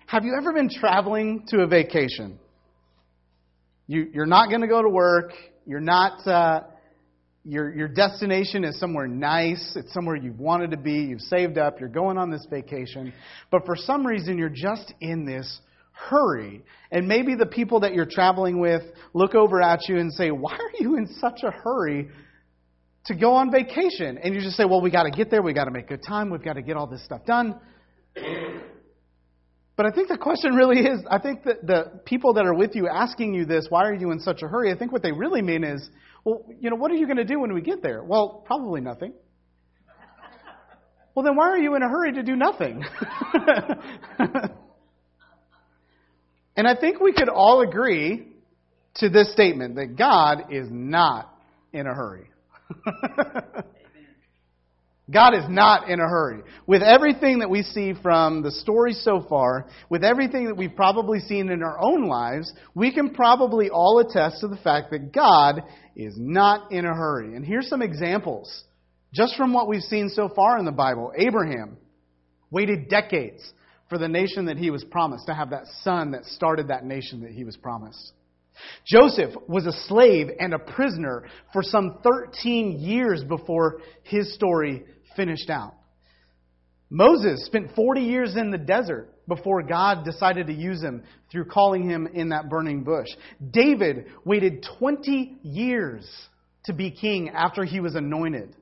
Have 0.08 0.26
you 0.26 0.36
ever 0.36 0.54
been 0.54 0.70
traveling 0.70 1.44
to 1.50 1.62
a 1.62 1.68
vacation? 1.68 2.40
You, 3.88 4.10
you're 4.14 4.26
not 4.26 4.50
going 4.50 4.62
to 4.62 4.68
go 4.68 4.82
to 4.82 4.90
work. 4.90 5.34
You're 5.70 5.80
not, 5.80 6.26
uh, 6.26 6.62
your, 7.46 7.72
your 7.72 7.88
destination 7.88 8.64
is 8.64 8.80
somewhere 8.80 9.06
nice. 9.06 9.74
It's 9.76 9.94
somewhere 9.94 10.16
you've 10.16 10.40
wanted 10.40 10.72
to 10.72 10.78
be. 10.78 10.94
You've 10.94 11.22
saved 11.22 11.60
up. 11.60 11.80
You're 11.80 11.90
going 11.90 12.18
on 12.18 12.32
this 12.32 12.44
vacation. 12.50 13.14
But 13.52 13.68
for 13.68 13.76
some 13.76 14.04
reason, 14.04 14.40
you're 14.40 14.50
just 14.50 14.92
in 15.00 15.26
this 15.26 15.62
hurry. 15.92 16.64
And 16.92 17.08
maybe 17.08 17.36
the 17.36 17.46
people 17.46 17.82
that 17.82 17.94
you're 17.94 18.08
traveling 18.08 18.60
with 18.60 18.82
look 19.14 19.36
over 19.36 19.62
at 19.62 19.88
you 19.88 20.00
and 20.00 20.12
say, 20.12 20.32
Why 20.32 20.54
are 20.54 20.72
you 20.80 20.98
in 20.98 21.06
such 21.20 21.42
a 21.44 21.52
hurry 21.52 22.10
to 23.06 23.14
go 23.16 23.34
on 23.34 23.52
vacation? 23.52 24.18
And 24.18 24.34
you 24.34 24.42
just 24.42 24.58
say, 24.58 24.66
Well, 24.66 24.82
we 24.82 24.90
got 24.90 25.04
to 25.04 25.12
get 25.12 25.30
there. 25.30 25.44
We 25.44 25.54
got 25.54 25.66
to 25.66 25.72
make 25.72 25.88
good 25.88 26.02
time. 26.02 26.32
We've 26.32 26.44
got 26.44 26.54
to 26.54 26.64
get 26.64 26.78
all 26.78 26.88
this 26.88 27.06
stuff 27.06 27.28
done. 27.28 27.60
But 29.80 29.86
I 29.86 29.92
think 29.92 30.10
the 30.10 30.18
question 30.18 30.56
really 30.56 30.82
is 30.82 31.00
I 31.10 31.20
think 31.20 31.46
that 31.46 31.66
the 31.66 32.02
people 32.04 32.34
that 32.34 32.46
are 32.46 32.54
with 32.54 32.76
you 32.76 32.90
asking 32.90 33.34
you 33.34 33.46
this, 33.46 33.68
why 33.70 33.86
are 33.86 33.94
you 33.94 34.12
in 34.12 34.20
such 34.20 34.42
a 34.44 34.46
hurry? 34.46 34.74
I 34.74 34.78
think 34.78 34.92
what 34.92 35.02
they 35.02 35.14
really 35.14 35.42
mean 35.42 35.64
is, 35.64 35.90
well, 36.26 36.44
you 36.60 36.70
know, 36.70 36.76
what 36.76 36.92
are 36.92 36.96
you 36.96 37.06
going 37.06 37.16
to 37.16 37.24
do 37.24 37.40
when 37.40 37.54
we 37.54 37.62
get 37.62 37.82
there? 37.82 38.04
Well, 38.04 38.44
probably 38.46 38.82
nothing. 38.82 39.14
Well, 41.16 41.24
then 41.24 41.38
why 41.38 41.48
are 41.48 41.58
you 41.58 41.76
in 41.76 41.84
a 41.84 41.88
hurry 41.88 42.12
to 42.12 42.24
do 42.24 42.36
nothing? 42.36 42.84
and 46.58 46.68
I 46.68 46.76
think 46.76 47.00
we 47.00 47.14
could 47.14 47.30
all 47.30 47.62
agree 47.62 48.28
to 48.96 49.08
this 49.08 49.32
statement 49.32 49.76
that 49.76 49.96
God 49.98 50.52
is 50.52 50.68
not 50.70 51.34
in 51.72 51.88
a 51.88 51.94
hurry. 51.96 52.30
God 55.12 55.34
is 55.34 55.46
not 55.50 55.90
in 55.90 56.00
a 56.00 56.08
hurry. 56.08 56.42
With 56.68 56.84
everything 56.84 57.40
that 57.40 57.50
we 57.50 57.64
see 57.64 57.94
from 58.02 58.44
the 58.44 58.52
story 58.52 58.94
so 58.94 59.26
far, 59.28 59.68
with 59.90 60.04
everything 60.04 60.46
that 60.46 60.56
we've 60.56 60.76
probably 60.76 61.20
seen 61.20 61.50
in 61.50 61.64
our 61.64 61.80
own 61.80 62.08
lives, 62.08 62.54
we 62.76 62.94
can 62.94 63.14
probably 63.14 63.70
all 63.70 64.00
attest 64.00 64.42
to 64.42 64.48
the 64.48 64.58
fact 64.58 64.92
that 64.92 65.12
God 65.12 65.64
is 65.96 66.14
not 66.18 66.72
in 66.72 66.86
a 66.86 66.94
hurry. 66.94 67.36
And 67.36 67.46
here's 67.46 67.70
some 67.70 67.82
examples 67.82 68.64
just 69.14 69.36
from 69.36 69.54
what 69.54 69.68
we've 69.68 69.82
seen 69.82 70.10
so 70.10 70.30
far 70.30 70.60
in 70.60 70.66
the 70.66 70.72
Bible. 70.72 71.12
Abraham 71.18 71.78
waited 72.52 72.90
decades 72.90 73.42
for 73.90 73.98
the 73.98 74.08
nation 74.08 74.46
that 74.46 74.58
he 74.58 74.70
was 74.70 74.84
promised, 74.84 75.26
to 75.26 75.34
have 75.34 75.50
that 75.50 75.66
son 75.82 76.12
that 76.12 76.26
started 76.26 76.68
that 76.68 76.86
nation 76.86 77.22
that 77.22 77.32
he 77.32 77.44
was 77.44 77.58
promised. 77.58 78.14
Joseph 78.86 79.34
was 79.48 79.66
a 79.66 79.72
slave 79.88 80.28
and 80.40 80.54
a 80.54 80.60
prisoner 80.60 81.26
for 81.54 81.64
some 81.64 82.00
13 82.04 82.80
years 82.80 83.24
before 83.24 83.82
his 84.04 84.34
story 84.34 84.84
finished 85.20 85.50
out. 85.50 85.76
Moses 86.90 87.46
spent 87.46 87.76
40 87.76 88.02
years 88.02 88.36
in 88.36 88.52
the 88.52 88.58
desert 88.58 89.10
before 89.28 89.62
God 89.62 90.06
decided 90.06 90.48
to 90.48 90.54
use 90.54 90.82
him 90.82 91.04
through 91.32 91.46
calling 91.46 91.88
him 91.88 92.08
in 92.08 92.30
that 92.30 92.50
burning 92.50 92.84
bush. 92.84 93.08
David 93.52 94.06
waited 94.24 94.66
20 94.80 95.40
years 95.44 96.10
to 96.66 96.74
be 96.74 96.90
king 96.90 97.30
after 97.30 97.64
he 97.64 97.80
was 97.80 97.96
anointed. 97.96 98.56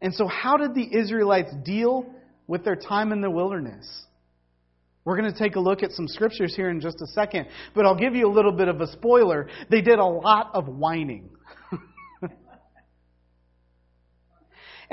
And 0.00 0.14
so, 0.14 0.26
how 0.26 0.56
did 0.56 0.74
the 0.74 0.96
Israelites 0.96 1.52
deal 1.64 2.06
with 2.46 2.64
their 2.64 2.76
time 2.76 3.12
in 3.12 3.20
the 3.20 3.30
wilderness. 3.30 4.04
We're 5.04 5.16
going 5.16 5.32
to 5.32 5.38
take 5.38 5.56
a 5.56 5.60
look 5.60 5.82
at 5.82 5.90
some 5.92 6.06
scriptures 6.06 6.54
here 6.54 6.70
in 6.70 6.80
just 6.80 7.00
a 7.00 7.06
second, 7.08 7.46
but 7.74 7.86
I'll 7.86 7.98
give 7.98 8.14
you 8.14 8.28
a 8.28 8.30
little 8.30 8.52
bit 8.52 8.68
of 8.68 8.80
a 8.80 8.86
spoiler. 8.86 9.48
They 9.70 9.80
did 9.80 9.98
a 9.98 10.04
lot 10.04 10.50
of 10.54 10.68
whining. 10.68 11.30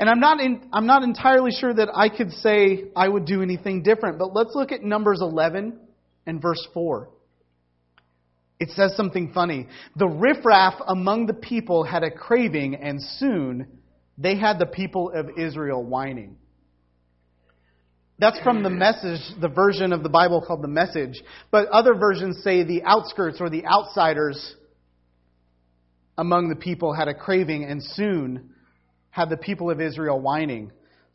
and 0.00 0.08
I'm 0.08 0.18
not, 0.18 0.40
in, 0.40 0.62
I'm 0.72 0.86
not 0.86 1.02
entirely 1.02 1.50
sure 1.50 1.74
that 1.74 1.90
I 1.94 2.08
could 2.08 2.32
say 2.32 2.84
I 2.96 3.06
would 3.06 3.26
do 3.26 3.42
anything 3.42 3.82
different, 3.82 4.18
but 4.18 4.32
let's 4.34 4.52
look 4.54 4.72
at 4.72 4.82
Numbers 4.82 5.20
11 5.20 5.78
and 6.26 6.40
verse 6.40 6.66
4. 6.72 7.10
It 8.58 8.70
says 8.70 8.96
something 8.96 9.30
funny. 9.34 9.68
The 9.96 10.08
riffraff 10.08 10.80
among 10.88 11.26
the 11.26 11.34
people 11.34 11.84
had 11.84 12.02
a 12.02 12.10
craving, 12.10 12.76
and 12.76 12.98
soon 13.18 13.66
they 14.16 14.38
had 14.38 14.58
the 14.58 14.64
people 14.64 15.12
of 15.14 15.38
Israel 15.38 15.84
whining. 15.84 16.36
That's 18.18 18.40
from 18.40 18.62
the 18.62 18.70
message, 18.70 19.20
the 19.38 19.48
version 19.48 19.92
of 19.92 20.02
the 20.02 20.08
Bible 20.08 20.42
called 20.46 20.62
the 20.62 20.68
message. 20.68 21.22
But 21.50 21.68
other 21.68 21.92
versions 21.92 22.42
say 22.42 22.64
the 22.64 22.84
outskirts 22.84 23.38
or 23.38 23.50
the 23.50 23.66
outsiders 23.66 24.56
among 26.16 26.48
the 26.48 26.56
people 26.56 26.94
had 26.94 27.08
a 27.08 27.14
craving, 27.14 27.64
and 27.64 27.82
soon 27.82 28.49
had 29.10 29.28
the 29.28 29.36
people 29.36 29.70
of 29.70 29.80
Israel 29.80 30.20
whining. 30.20 30.72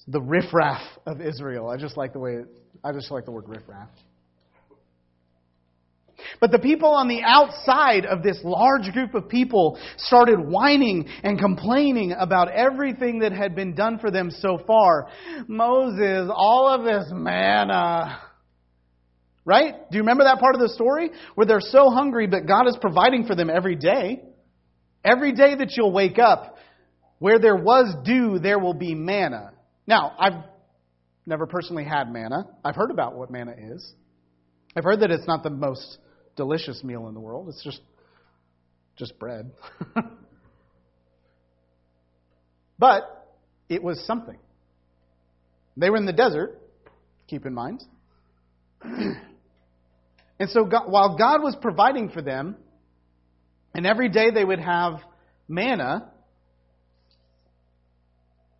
The 0.07 0.21
riffraff 0.21 0.81
of 1.05 1.21
Israel. 1.21 1.69
I 1.69 1.77
just 1.77 1.97
like 1.97 2.13
the 2.13 2.19
way 2.19 2.43
I 2.83 2.91
just 2.91 3.09
like 3.09 3.25
the 3.25 3.31
word 3.31 3.47
riffraff. 3.47 3.89
But 6.39 6.51
the 6.51 6.59
people 6.59 6.89
on 6.89 7.07
the 7.07 7.21
outside 7.23 8.05
of 8.05 8.23
this 8.23 8.39
large 8.43 8.91
group 8.93 9.15
of 9.15 9.29
people 9.29 9.79
started 9.97 10.39
whining 10.39 11.07
and 11.23 11.39
complaining 11.39 12.13
about 12.17 12.49
everything 12.51 13.19
that 13.19 13.31
had 13.31 13.55
been 13.55 13.73
done 13.73 13.99
for 13.99 14.11
them 14.11 14.31
so 14.31 14.59
far. 14.65 15.07
Moses, 15.47 16.29
all 16.33 16.69
of 16.69 16.83
this 16.83 17.11
manna. 17.11 18.19
Right? 19.43 19.73
Do 19.89 19.97
you 19.97 20.01
remember 20.01 20.23
that 20.23 20.39
part 20.39 20.55
of 20.55 20.61
the 20.61 20.69
story? 20.69 21.11
Where 21.35 21.45
they're 21.45 21.59
so 21.59 21.89
hungry, 21.89 22.27
but 22.27 22.47
God 22.47 22.67
is 22.67 22.77
providing 22.79 23.25
for 23.25 23.35
them 23.35 23.49
every 23.49 23.75
day. 23.75 24.21
Every 25.03 25.33
day 25.33 25.53
that 25.55 25.73
you'll 25.77 25.91
wake 25.91 26.17
up, 26.17 26.54
where 27.19 27.39
there 27.39 27.55
was 27.55 27.95
dew, 28.03 28.39
there 28.39 28.59
will 28.59 28.73
be 28.73 28.93
manna. 28.93 29.51
Now, 29.87 30.13
I've 30.17 30.43
never 31.25 31.45
personally 31.45 31.83
had 31.83 32.11
manna. 32.11 32.47
I've 32.63 32.75
heard 32.75 32.91
about 32.91 33.15
what 33.15 33.31
manna 33.31 33.53
is. 33.57 33.93
I've 34.75 34.83
heard 34.83 35.01
that 35.01 35.11
it's 35.11 35.27
not 35.27 35.43
the 35.43 35.49
most 35.49 35.97
delicious 36.35 36.83
meal 36.83 37.07
in 37.07 37.13
the 37.13 37.19
world. 37.19 37.49
It's 37.49 37.63
just 37.63 37.81
just 38.97 39.17
bread. 39.19 39.51
but 42.79 43.03
it 43.67 43.83
was 43.83 43.99
something. 44.05 44.37
They 45.77 45.89
were 45.89 45.97
in 45.97 46.05
the 46.05 46.13
desert, 46.13 46.61
keep 47.27 47.45
in 47.45 47.53
mind. 47.53 47.83
and 48.81 49.19
so 50.47 50.65
God, 50.65 50.89
while 50.89 51.17
God 51.17 51.43
was 51.43 51.57
providing 51.61 52.09
for 52.09 52.21
them, 52.21 52.55
and 53.73 53.85
every 53.85 54.07
day 54.07 54.31
they 54.31 54.45
would 54.45 54.59
have 54.59 54.99
manna, 55.49 56.09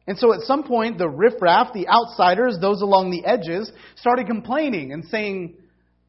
and 0.07 0.17
so 0.17 0.33
at 0.33 0.41
some 0.41 0.63
point, 0.63 0.97
the 0.97 1.09
riffraff, 1.09 1.74
the 1.74 1.88
outsiders, 1.88 2.57
those 2.62 2.81
along 2.81 3.09
the 3.09 3.25
edges, 3.25 3.71
started 3.95 4.27
complaining 4.27 4.93
and 4.93 5.03
saying, 5.05 5.57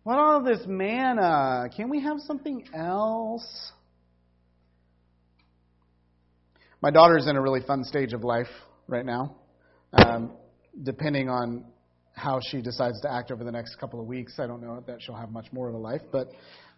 what 0.03 0.19
all 0.19 0.43
this 0.43 0.61
manna? 0.67 1.69
Can 1.75 1.89
we 1.89 2.03
have 2.03 2.19
something 2.21 2.65
else? 2.75 3.73
My 6.83 6.91
daughter's 6.91 7.27
in 7.27 7.37
a 7.37 7.41
really 7.41 7.63
fun 7.67 7.85
stage 7.85 8.13
of 8.13 8.23
life 8.23 8.51
right 8.87 9.05
now. 9.05 9.37
Um, 9.95 10.33
depending 10.83 11.31
on 11.31 11.65
how 12.13 12.39
she 12.51 12.61
decides 12.61 13.01
to 13.01 13.11
act 13.11 13.31
over 13.31 13.45
the 13.45 13.53
next 13.53 13.77
couple 13.77 13.99
of 13.99 14.07
weeks, 14.07 14.35
I 14.39 14.47
don't 14.47 14.61
know 14.61 14.85
that 14.87 14.99
she'll 15.01 15.17
have 15.17 15.31
much 15.31 15.47
more 15.53 15.69
of 15.69 15.75
a 15.75 15.79
life. 15.79 16.03
But 16.13 16.29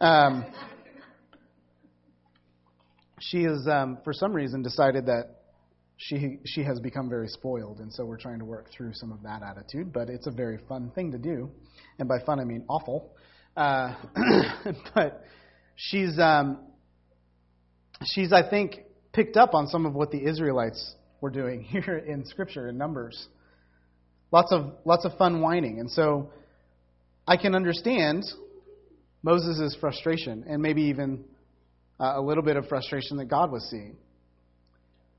um, 0.00 0.46
she 3.20 3.42
has, 3.42 3.66
um, 3.68 3.98
for 4.04 4.12
some 4.12 4.32
reason, 4.32 4.62
decided 4.62 5.06
that 5.06 5.37
she 5.98 6.38
she 6.46 6.62
has 6.62 6.78
become 6.78 7.08
very 7.08 7.26
spoiled, 7.26 7.80
and 7.80 7.92
so 7.92 8.04
we're 8.04 8.18
trying 8.18 8.38
to 8.38 8.44
work 8.44 8.70
through 8.70 8.92
some 8.94 9.10
of 9.10 9.22
that 9.24 9.42
attitude. 9.42 9.92
But 9.92 10.08
it's 10.08 10.28
a 10.28 10.30
very 10.30 10.58
fun 10.68 10.92
thing 10.94 11.10
to 11.10 11.18
do, 11.18 11.50
and 11.98 12.08
by 12.08 12.20
fun 12.24 12.38
I 12.38 12.44
mean 12.44 12.64
awful. 12.68 13.12
Uh, 13.56 13.96
but 14.94 15.24
she's 15.74 16.16
um, 16.20 16.60
she's 18.04 18.32
I 18.32 18.48
think 18.48 18.76
picked 19.12 19.36
up 19.36 19.54
on 19.54 19.66
some 19.66 19.86
of 19.86 19.94
what 19.94 20.12
the 20.12 20.24
Israelites 20.24 20.94
were 21.20 21.30
doing 21.30 21.62
here 21.68 21.98
in 21.98 22.24
Scripture 22.24 22.68
in 22.68 22.78
Numbers. 22.78 23.28
Lots 24.30 24.52
of 24.52 24.74
lots 24.84 25.04
of 25.04 25.18
fun 25.18 25.40
whining, 25.40 25.80
and 25.80 25.90
so 25.90 26.30
I 27.26 27.36
can 27.36 27.56
understand 27.56 28.22
Moses' 29.24 29.76
frustration, 29.80 30.44
and 30.48 30.62
maybe 30.62 30.82
even 30.82 31.24
uh, 31.98 32.12
a 32.14 32.20
little 32.20 32.44
bit 32.44 32.56
of 32.56 32.68
frustration 32.68 33.16
that 33.16 33.24
God 33.24 33.50
was 33.50 33.68
seeing. 33.68 33.96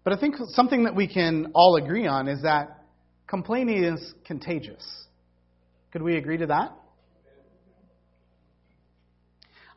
But 0.03 0.13
I 0.13 0.17
think 0.17 0.35
something 0.49 0.85
that 0.85 0.95
we 0.95 1.07
can 1.07 1.51
all 1.53 1.75
agree 1.75 2.07
on 2.07 2.27
is 2.27 2.41
that 2.43 2.83
complaining 3.27 3.83
is 3.83 4.13
contagious. 4.25 4.83
Could 5.91 6.01
we 6.01 6.17
agree 6.17 6.37
to 6.37 6.47
that? 6.47 6.73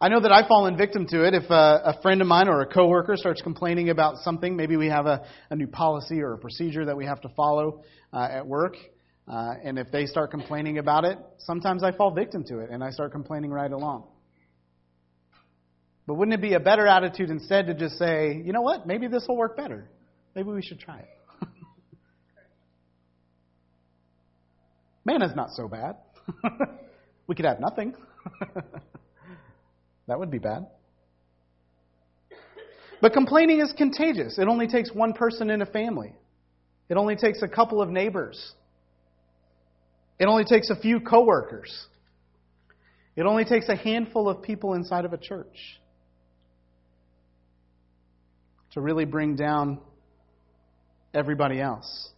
I 0.01 0.09
know 0.09 0.21
that 0.21 0.33
I've 0.33 0.49
fallen 0.49 0.77
victim 0.77 1.07
to 1.11 1.25
it. 1.25 1.33
If 1.33 1.49
a, 1.49 1.83
a 1.85 2.03
friend 2.03 2.21
of 2.21 2.27
mine 2.27 2.49
or 2.49 2.61
a 2.61 2.67
coworker 2.67 3.17
starts 3.17 3.41
complaining 3.41 3.89
about 3.91 4.17
something, 4.19 4.57
maybe 4.57 4.77
we 4.77 4.89
have 4.89 5.07
a, 5.07 5.25
a 5.49 5.55
new 5.55 5.69
policy 5.69 6.21
or 6.21 6.33
a 6.33 6.39
procedure 6.39 6.85
that 6.85 6.97
we 6.97 7.07
have 7.07 7.21
to 7.21 7.29
follow 7.37 7.85
uh, 8.13 8.27
at 8.29 8.45
work, 8.45 8.75
uh, 9.29 9.55
and 9.63 9.79
if 9.79 9.93
they 9.93 10.07
start 10.07 10.33
complaining 10.33 10.79
about 10.79 11.05
it, 11.05 11.19
sometimes 11.39 11.85
I 11.85 11.93
fall 11.93 12.11
victim 12.11 12.43
to 12.49 12.59
it 12.59 12.71
and 12.71 12.83
I 12.83 12.91
start 12.91 13.13
complaining 13.13 13.53
right 13.53 13.71
along. 13.71 14.09
But 16.07 16.15
wouldn't 16.15 16.35
it 16.35 16.43
be 16.43 16.55
a 16.55 16.61
better 16.61 16.89
attitude 16.89 17.31
instead 17.31 17.69
to 17.69 17.75
just 17.75 17.97
say, 17.97 18.43
you 18.45 18.53
know 18.53 18.63
what, 18.63 18.89
maybe 18.89 19.07
this 19.07 19.25
will 19.29 19.37
work 19.37 19.57
better? 19.57 19.89
Maybe 20.35 20.51
we 20.51 20.63
should 20.63 20.81
try 20.81 21.01
it. 21.01 21.09
Manna's 25.05 25.37
not 25.37 25.51
so 25.53 25.69
bad. 25.69 25.97
we 27.27 27.35
could 27.35 27.45
have 27.45 27.61
nothing. 27.61 27.95
That 30.09 30.19
would 30.19 30.31
be 30.31 30.39
bad. 30.39 30.67
But 33.01 33.13
complaining 33.13 33.61
is 33.61 33.73
contagious. 33.77 34.39
It 34.39 34.49
only 34.49 34.69
takes 34.69 34.93
one 34.93 35.13
person 35.13 35.51
in 35.51 35.63
a 35.63 35.67
family. 35.67 36.13
It 36.89 36.97
only 36.97 37.17
takes 37.17 37.43
a 37.43 37.49
couple 37.49 37.81
of 37.81 37.89
neighbors. 37.89 38.53
It 40.19 40.27
only 40.27 40.45
takes 40.45 40.71
a 40.71 40.77
few 40.77 41.01
coworkers. 41.01 41.87
It 43.17 43.27
only 43.27 43.45
takes 43.45 43.69
a 43.69 43.77
handful 43.77 44.29
of 44.29 44.43
people 44.43 44.75
inside 44.75 45.05
of 45.05 45.13
a 45.13 45.19
church 45.19 45.81
to 48.73 48.81
really 48.81 49.05
bring 49.05 49.37
down 49.37 49.81
everybody 51.15 51.61
else. 51.61 52.11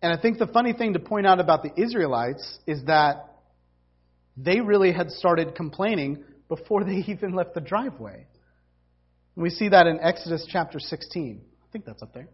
And 0.00 0.12
I 0.12 0.20
think 0.20 0.38
the 0.38 0.46
funny 0.46 0.72
thing 0.72 0.92
to 0.92 1.00
point 1.00 1.26
out 1.26 1.40
about 1.40 1.62
the 1.62 1.72
Israelites 1.80 2.58
is 2.66 2.84
that 2.84 3.28
they 4.36 4.60
really 4.60 4.92
had 4.92 5.10
started 5.10 5.54
complaining 5.54 6.24
before 6.48 6.84
they 6.84 6.92
even 7.08 7.34
left 7.34 7.54
the 7.54 7.60
driveway. 7.60 8.26
We 9.34 9.50
see 9.50 9.68
that 9.68 9.86
in 9.86 10.00
Exodus 10.00 10.46
chapter 10.48 10.80
16. 10.80 11.40
I 11.40 11.72
think 11.72 11.84
that's 11.84 12.02
up 12.02 12.12
there. 12.12 12.28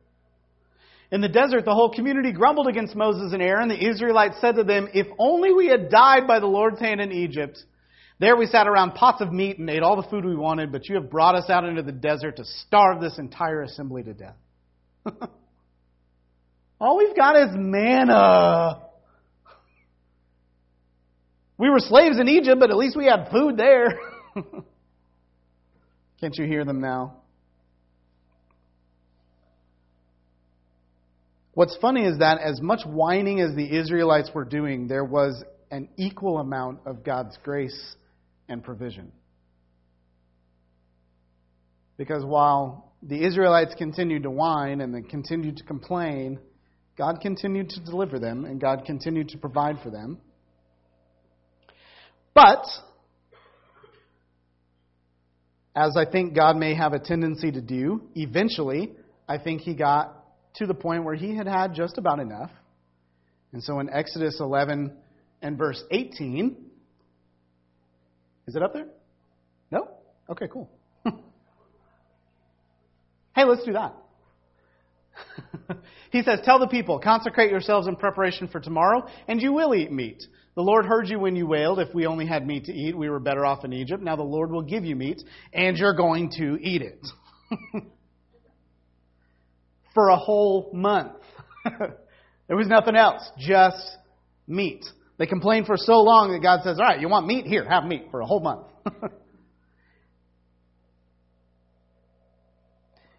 In 1.11 1.21
the 1.21 1.29
desert, 1.29 1.65
the 1.65 1.75
whole 1.75 1.91
community 1.91 2.33
grumbled 2.33 2.67
against 2.67 2.97
Moses 2.97 3.33
and 3.33 3.43
Aaron. 3.43 3.69
The 3.69 3.89
Israelites 3.89 4.37
said 4.41 4.57
to 4.57 4.65
them, 4.65 4.89
If 4.95 5.07
only 5.19 5.53
we 5.53 5.67
had 5.67 5.91
died 5.91 6.27
by 6.27 6.41
the 6.41 6.47
Lord's 6.47 6.81
hand 6.81 7.01
in 7.01 7.13
Egypt. 7.13 7.63
There 8.21 8.37
we 8.37 8.47
sat 8.47 8.69
around 8.69 8.93
pots 8.93 9.21
of 9.21 9.33
meat 9.33 9.59
and 9.59 9.69
ate 9.69 9.83
all 9.83 9.97
the 10.01 10.09
food 10.09 10.25
we 10.25 10.37
wanted, 10.37 10.71
but 10.71 10.89
you 10.89 10.95
have 10.97 11.11
brought 11.11 11.35
us 11.35 11.51
out 11.51 11.65
into 11.65 11.83
the 11.83 11.93
desert 11.93 12.37
to 12.37 12.45
starve 12.45 13.01
this 13.01 13.19
entire 13.19 13.63
assembly 13.63 14.05
to 14.05 14.15
death. 14.15 14.37
all 16.81 16.97
we've 16.97 17.17
got 17.17 17.37
is 17.37 17.49
manna. 17.53 18.83
We 21.59 21.71
were 21.71 21.81
slaves 21.81 22.19
in 22.21 22.29
Egypt, 22.29 22.59
but 22.61 22.71
at 22.71 22.77
least 22.77 22.97
we 22.97 23.07
had 23.07 23.31
food 23.33 23.57
there. 23.57 23.99
Can't 26.21 26.37
you 26.37 26.47
hear 26.47 26.65
them 26.65 26.81
now? 26.81 27.17
What's 31.53 31.77
funny 31.77 32.05
is 32.05 32.19
that 32.19 32.41
as 32.41 32.61
much 32.61 32.81
whining 32.85 33.41
as 33.41 33.55
the 33.55 33.77
Israelites 33.77 34.31
were 34.35 34.45
doing, 34.45 34.89
there 34.89 35.05
was 35.05 35.45
an 35.71 35.89
equal 35.97 36.39
amount 36.39 36.81
of 36.87 37.05
God's 37.05 37.37
grace 37.45 37.97
and 38.49 38.63
provision. 38.63 39.13
Because 41.97 42.25
while 42.25 42.93
the 43.03 43.25
Israelites 43.25 43.75
continued 43.77 44.25
to 44.25 44.31
whine 44.31 44.81
and 44.81 44.95
they 44.95 45.03
continued 45.03 45.59
to 45.59 45.65
complain, 45.65 46.39
God 46.97 47.21
continued 47.21 47.71
to 47.71 47.81
deliver 47.81 48.19
them 48.19 48.45
and 48.45 48.61
God 48.61 48.85
continued 48.85 49.29
to 49.31 49.39
provide 49.39 49.81
for 49.83 49.91
them. 49.91 50.19
But, 52.35 52.65
as 55.77 55.97
I 55.97 56.05
think 56.05 56.35
God 56.35 56.57
may 56.57 56.75
have 56.75 56.93
a 56.93 56.99
tendency 56.99 57.53
to 57.53 57.61
do, 57.61 58.03
eventually, 58.17 58.93
I 59.29 59.39
think 59.39 59.61
he 59.61 59.75
got 59.75 60.25
to 60.57 60.67
the 60.67 60.75
point 60.75 61.05
where 61.05 61.15
he 61.15 61.37
had 61.37 61.47
had 61.47 61.75
just 61.75 61.97
about 61.99 62.19
enough. 62.19 62.51
And 63.53 63.63
so 63.63 63.79
in 63.79 63.89
Exodus 63.89 64.39
11 64.41 64.97
and 65.43 65.59
verse 65.59 65.83
18, 65.93 66.57
is 68.47 68.57
it 68.57 68.63
up 68.63 68.73
there? 68.73 68.87
No? 69.71 69.89
Okay, 70.29 70.47
cool. 70.53 70.71
hey, 73.35 73.45
let's 73.45 73.65
do 73.65 73.73
that. 73.75 73.95
he 76.11 76.23
says, 76.23 76.41
Tell 76.45 76.59
the 76.59 76.67
people, 76.67 76.99
consecrate 76.99 77.51
yourselves 77.51 77.87
in 77.87 77.97
preparation 77.97 78.49
for 78.49 78.61
tomorrow, 78.61 79.07
and 79.29 79.41
you 79.41 79.53
will 79.53 79.75
eat 79.75 79.93
meat. 79.93 80.25
The 80.55 80.63
Lord 80.63 80.87
heard 80.87 81.09
you 81.09 81.19
when 81.19 81.35
you 81.35 81.47
wailed. 81.47 81.81
If 81.81 81.93
we 81.95 82.07
only 82.07 82.27
had 82.27 82.47
meat 82.47 82.67
to 82.67 82.73
eat, 82.73 82.97
we 82.97 83.11
were 83.11 83.19
better 83.19 83.45
off 83.45 83.65
in 83.65 83.73
Egypt. 83.73 84.03
Now 84.03 84.17
the 84.17 84.23
Lord 84.23 84.51
will 84.53 84.63
give 84.63 84.85
you 84.85 84.95
meat, 84.95 85.23
and 85.53 85.77
you're 85.77 85.97
going 85.97 86.31
to 86.39 86.57
eat 86.61 86.83
it. 86.83 87.05
for 89.95 90.09
a 90.09 90.17
whole 90.17 90.71
month. 90.73 91.13
there 91.79 92.57
was 92.57 92.67
nothing 92.67 92.97
else, 92.97 93.23
just 93.39 93.97
meat. 94.47 94.85
They 95.17 95.27
complained 95.27 95.67
for 95.67 95.77
so 95.77 96.01
long 96.01 96.33
that 96.33 96.43
God 96.43 96.63
says, 96.65 96.79
All 96.79 96.87
right, 96.87 97.01
you 97.01 97.09
want 97.09 97.27
meat? 97.27 97.47
Here, 97.47 97.69
have 97.69 97.85
meat 97.85 98.09
for 98.11 98.21
a 98.21 98.27
whole 98.27 98.41
month. 98.41 98.67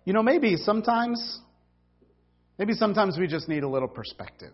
you 0.04 0.12
know, 0.12 0.22
maybe 0.22 0.58
sometimes, 0.58 1.40
maybe 2.60 2.74
sometimes 2.74 3.18
we 3.18 3.28
just 3.28 3.48
need 3.48 3.64
a 3.64 3.70
little 3.70 3.88
perspective. 3.88 4.54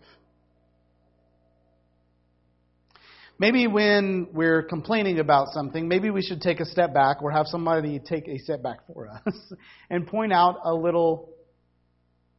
Maybe 3.38 3.66
when 3.66 4.28
we're 4.32 4.62
complaining 4.62 5.18
about 5.18 5.48
something, 5.48 5.88
maybe 5.88 6.10
we 6.10 6.22
should 6.22 6.40
take 6.40 6.60
a 6.60 6.64
step 6.64 6.94
back 6.94 7.22
or 7.22 7.32
have 7.32 7.48
somebody 7.48 7.98
take 7.98 8.28
a 8.28 8.38
step 8.38 8.62
back 8.62 8.86
for 8.86 9.08
us 9.08 9.52
and 9.90 10.06
point 10.06 10.32
out 10.32 10.60
a 10.64 10.72
little 10.72 11.30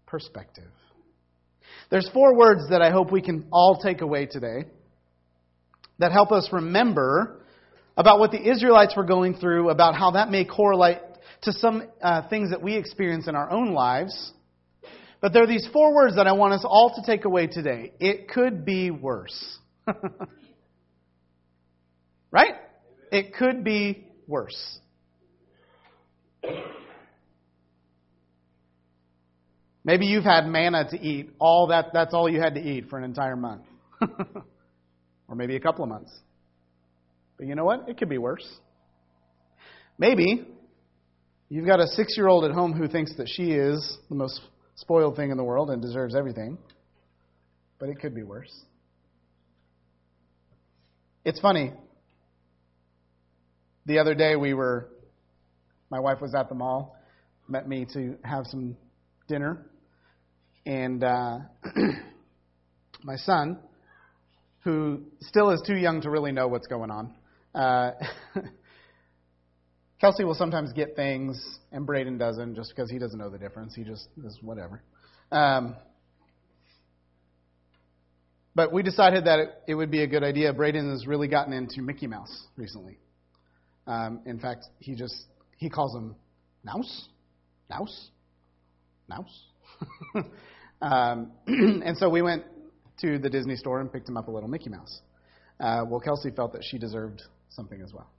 perspective. 0.06 0.72
There's 1.89 2.10
four 2.13 2.38
words 2.38 2.70
that 2.70 2.82
I 2.82 2.89
hope 2.89 3.12
we 3.12 3.22
can 3.22 3.48
all 3.52 3.82
take 3.84 4.00
away 4.00 4.28
today 4.28 4.63
that 5.99 6.12
help 6.12 6.32
us 6.32 6.49
remember 6.51 7.41
about 7.95 8.19
what 8.19 8.32
the 8.32 8.49
Israelites 8.49 8.95
were 8.95 9.03
going 9.03 9.36
through, 9.36 9.69
about 9.69 9.95
how 9.95 10.12
that 10.12 10.29
may 10.29 10.45
correlate 10.45 10.99
to 11.43 11.51
some 11.53 11.84
uh, 12.01 12.27
things 12.29 12.49
that 12.49 12.62
we 12.62 12.75
experience 12.75 13.27
in 13.27 13.36
our 13.36 13.49
own 13.51 13.73
lives. 13.73 14.32
But 15.21 15.34
there 15.34 15.43
are 15.43 15.47
these 15.47 15.67
four 15.71 15.93
words 15.93 16.15
that 16.15 16.27
I 16.27 16.34
want 16.34 16.53
us 16.53 16.65
all 16.65 16.93
to 16.95 17.01
take 17.06 17.25
away 17.25 17.47
today. 17.47 17.93
It 17.99 18.29
could 18.29 18.65
be 18.65 18.91
worse. 18.91 19.58
right? 22.32 22.56
It 23.12 23.34
could 23.36 23.63
be 23.63 24.08
worse. 24.27 24.79
Maybe 29.86 30.06
you've 30.08 30.23
had 30.23 30.45
manna 30.47 30.89
to 30.89 30.99
eat. 30.99 31.32
All 31.39 31.67
that 31.67 31.88
that's 31.93 32.13
all 32.13 32.29
you 32.29 32.39
had 32.41 32.56
to 32.56 32.62
eat 32.62 32.89
for 32.89 32.97
an 32.97 33.03
entire 33.03 33.36
month. 33.36 33.63
or 35.34 35.36
maybe 35.36 35.56
a 35.56 35.60
couple 35.60 35.84
of 35.84 35.89
months. 35.89 36.12
But 37.38 37.48
you 37.48 37.56
know 37.56 37.65
what? 37.65 37.89
It 37.89 37.98
could 37.98 38.08
be 38.08 38.19
worse. 38.19 38.48
Maybe 39.98 40.46
you've 41.50 41.65
got 41.65 41.80
a 41.80 41.86
6-year-old 41.86 42.46
at 42.46 42.52
home 42.52 42.72
who 42.72 42.88
thinks 42.88 43.15
that 43.17 43.28
she 43.28 43.52
is 43.52 43.98
the 44.10 44.15
most 44.15 44.39
spoiled 44.76 45.15
thing 45.15 45.32
in 45.32 45.38
the 45.38 45.43
world 45.43 45.72
and 45.72 45.82
deserves 45.82 46.15
everything. 46.15 46.60
But 47.80 47.89
it 47.89 48.00
could 48.00 48.13
be 48.13 48.22
worse. 48.22 48.54
It's 51.26 51.39
funny. 51.39 51.74
The 53.88 53.98
other 53.98 54.13
day 54.13 54.36
we 54.36 54.54
were 54.54 54.88
my 55.89 56.00
wife 56.00 56.22
was 56.22 56.36
at 56.36 56.48
the 56.48 56.56
mall, 56.56 56.96
met 57.48 57.67
me 57.67 57.88
to 57.93 58.17
have 58.24 58.46
some 58.46 58.78
dinner 59.28 59.65
and 60.67 61.04
uh, 61.04 61.38
my 63.04 63.15
son, 63.15 63.58
who 64.63 65.02
still 65.21 65.49
is 65.52 65.62
too 65.65 65.76
young 65.76 66.02
to 66.02 66.10
really 66.10 66.32
know 66.32 66.47
what's 66.47 66.67
going 66.67 66.91
on, 66.91 67.13
uh, 67.54 67.91
Kelsey 70.02 70.26
will 70.26 70.36
sometimes 70.36 70.73
get 70.73 70.95
things, 70.95 71.60
and 71.71 71.86
Braden 71.86 72.17
doesn't, 72.17 72.56
just 72.56 72.71
because 72.76 72.89
he 72.89 72.99
doesn't 72.99 73.17
know 73.17 73.30
the 73.30 73.38
difference. 73.38 73.73
He 73.73 73.84
just 73.84 74.10
is 74.26 74.38
whatever. 74.41 74.82
Um, 75.32 75.76
but 78.56 78.71
we 78.71 78.84
decided 78.84 79.26
that 79.26 79.39
it, 79.39 79.49
it, 79.69 79.76
would 79.76 79.89
be 79.89 80.04
a 80.04 80.08
good 80.08 80.23
idea. 80.23 80.52
Braden 80.54 80.91
has 80.91 81.08
really 81.08 81.28
gotten 81.28 81.54
into 81.54 81.82
Mickey 81.82 82.08
Mouse 82.08 82.47
recently. 82.58 82.97
Um, 83.88 84.19
in 84.26 84.39
fact, 84.39 84.65
he 84.80 84.93
just 84.93 85.15
he 85.58 85.69
calls 85.69 85.95
him 85.95 86.15
Mouse, 86.63 87.08
Mouse, 87.69 88.10
Mouse. 89.08 89.45
um, 90.82 91.32
and 91.47 91.97
so 91.97 92.10
we 92.10 92.21
went 92.21 92.43
to 93.04 93.20
the 93.20 93.30
Disney 93.30 93.56
store 93.56 93.80
and 93.80 93.92
picked 93.92 94.10
him 94.10 94.18
up 94.18 94.28
a 94.28 94.32
little 94.32 94.50
Mickey 94.50 94.70
Mouse. 94.70 95.02
Uh, 95.60 95.86
well, 95.88 96.00
Kelsey 96.00 96.32
felt 96.32 96.54
that 96.54 96.63
she 96.63 96.78
deserved 96.78 97.22
something 97.50 97.82
as 97.82 97.94
well. 97.94 98.10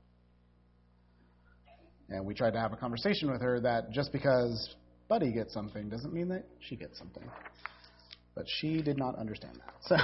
And 2.09 2.25
we 2.25 2.35
tried 2.35 2.53
to 2.53 2.61
have 2.61 2.73
a 2.73 2.77
conversation 2.77 3.31
with 3.31 3.41
her 3.41 3.61
that 3.61 3.91
just 3.91 4.13
because 4.13 4.75
Buddy 5.09 5.33
gets 5.33 5.53
something 5.53 5.89
doesn't 5.89 6.13
mean 6.13 6.29
that 6.29 6.45
she 6.61 6.77
gets 6.77 6.99
something. 6.99 7.25
But 8.35 8.47
she 8.47 8.83
did 8.83 8.99
not 8.99 9.19
understand 9.19 9.59
that. 9.65 9.75
So, 9.83 9.97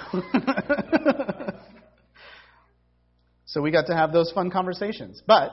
so 3.47 3.61
we 3.61 3.71
got 3.71 3.87
to 3.87 3.95
have 3.95 4.13
those 4.13 4.33
fun 4.33 4.51
conversations. 4.51 5.23
But 5.27 5.51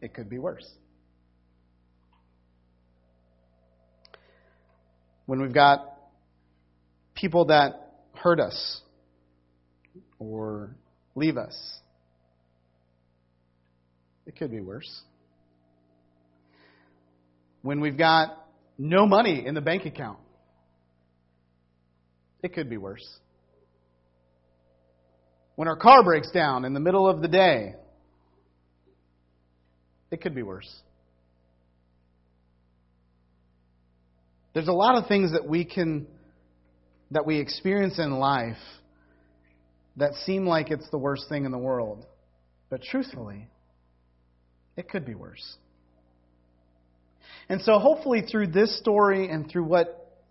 it 0.00 0.14
could 0.14 0.28
be 0.28 0.38
worse. 0.38 0.68
when 5.26 5.40
we've 5.40 5.54
got 5.54 5.80
people 7.14 7.46
that 7.46 7.83
hurt 8.24 8.40
us 8.40 8.80
or 10.18 10.74
leave 11.14 11.36
us. 11.36 11.54
It 14.24 14.34
could 14.34 14.50
be 14.50 14.60
worse. 14.60 15.02
When 17.60 17.82
we've 17.82 17.98
got 17.98 18.30
no 18.78 19.06
money 19.06 19.44
in 19.44 19.54
the 19.54 19.60
bank 19.60 19.84
account, 19.84 20.18
it 22.42 22.54
could 22.54 22.70
be 22.70 22.78
worse. 22.78 23.06
When 25.56 25.68
our 25.68 25.76
car 25.76 26.02
breaks 26.02 26.30
down 26.30 26.64
in 26.64 26.72
the 26.72 26.80
middle 26.80 27.06
of 27.06 27.20
the 27.20 27.28
day, 27.28 27.74
it 30.10 30.22
could 30.22 30.34
be 30.34 30.42
worse. 30.42 30.74
There's 34.54 34.68
a 34.68 34.72
lot 34.72 34.96
of 34.96 35.08
things 35.08 35.32
that 35.32 35.46
we 35.46 35.66
can 35.66 36.06
that 37.14 37.24
we 37.24 37.38
experience 37.38 37.98
in 37.98 38.10
life 38.10 38.58
that 39.96 40.14
seem 40.26 40.46
like 40.46 40.70
it's 40.70 40.88
the 40.90 40.98
worst 40.98 41.28
thing 41.28 41.44
in 41.44 41.52
the 41.52 41.58
world. 41.58 42.04
But 42.68 42.82
truthfully, 42.82 43.48
it 44.76 44.88
could 44.88 45.06
be 45.06 45.14
worse. 45.14 45.56
And 47.48 47.62
so 47.62 47.78
hopefully 47.78 48.22
through 48.22 48.48
this 48.48 48.76
story 48.80 49.28
and 49.28 49.48
through 49.48 49.64
what 49.64 50.22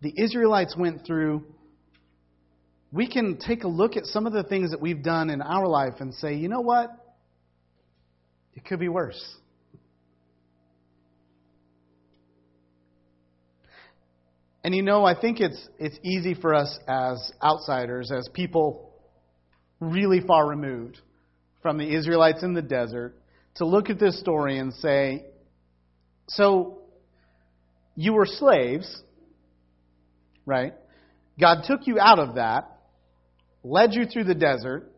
the 0.00 0.12
Israelites 0.16 0.74
went 0.76 1.04
through, 1.06 1.44
we 2.90 3.10
can 3.10 3.38
take 3.38 3.64
a 3.64 3.68
look 3.68 3.96
at 3.96 4.06
some 4.06 4.26
of 4.26 4.32
the 4.32 4.42
things 4.42 4.70
that 4.70 4.80
we've 4.80 5.02
done 5.02 5.28
in 5.28 5.42
our 5.42 5.66
life 5.66 5.94
and 6.00 6.14
say, 6.14 6.34
you 6.34 6.48
know 6.48 6.62
what? 6.62 6.90
It 8.54 8.64
could 8.64 8.80
be 8.80 8.88
worse. 8.88 9.22
And 14.66 14.74
you 14.74 14.82
know, 14.82 15.04
I 15.04 15.14
think 15.14 15.38
it's, 15.38 15.68
it's 15.78 15.96
easy 16.02 16.34
for 16.34 16.52
us 16.52 16.76
as 16.88 17.30
outsiders, 17.40 18.10
as 18.10 18.28
people 18.34 18.90
really 19.78 20.18
far 20.18 20.44
removed 20.44 20.98
from 21.62 21.78
the 21.78 21.88
Israelites 21.88 22.42
in 22.42 22.52
the 22.52 22.62
desert, 22.62 23.14
to 23.58 23.64
look 23.64 23.90
at 23.90 24.00
this 24.00 24.18
story 24.18 24.58
and 24.58 24.74
say, 24.74 25.24
so 26.26 26.80
you 27.94 28.12
were 28.12 28.26
slaves, 28.26 29.04
right? 30.46 30.74
God 31.40 31.62
took 31.64 31.86
you 31.86 32.00
out 32.00 32.18
of 32.18 32.34
that, 32.34 32.64
led 33.62 33.94
you 33.94 34.04
through 34.06 34.24
the 34.24 34.34
desert, 34.34 34.90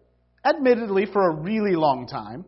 admittedly 0.46 1.04
for 1.04 1.28
a 1.28 1.35
really 1.35 1.76
long 1.76 2.07
time. 2.07 2.46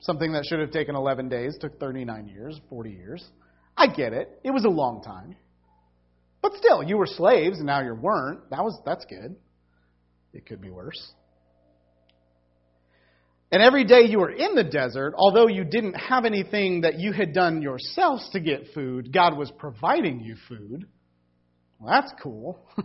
Something 0.00 0.32
that 0.32 0.44
should 0.44 0.60
have 0.60 0.70
taken 0.70 0.94
11 0.96 1.30
days 1.30 1.56
took 1.58 1.80
39 1.80 2.28
years, 2.28 2.60
40 2.68 2.90
years. 2.90 3.26
I 3.74 3.86
get 3.86 4.12
it. 4.12 4.38
It 4.44 4.50
was 4.50 4.66
a 4.66 4.68
long 4.68 5.02
time. 5.02 5.34
But 6.42 6.54
still, 6.56 6.82
you 6.82 6.96
were 6.96 7.06
slaves 7.06 7.58
and 7.58 7.66
now 7.66 7.82
you 7.82 7.94
weren't. 7.94 8.50
That 8.50 8.64
was 8.64 8.78
that's 8.84 9.04
good. 9.04 9.36
It 10.32 10.46
could 10.46 10.60
be 10.60 10.70
worse. 10.70 11.12
And 13.50 13.62
every 13.62 13.84
day 13.84 14.02
you 14.02 14.18
were 14.18 14.30
in 14.30 14.54
the 14.54 14.64
desert, 14.64 15.14
although 15.16 15.48
you 15.48 15.64
didn't 15.64 15.94
have 15.94 16.26
anything 16.26 16.82
that 16.82 16.98
you 16.98 17.12
had 17.12 17.32
done 17.32 17.62
yourselves 17.62 18.28
to 18.32 18.40
get 18.40 18.74
food, 18.74 19.12
God 19.12 19.38
was 19.38 19.50
providing 19.58 20.20
you 20.20 20.36
food. 20.48 20.86
Well, 21.78 21.92
that's 21.92 22.12
cool. 22.22 22.60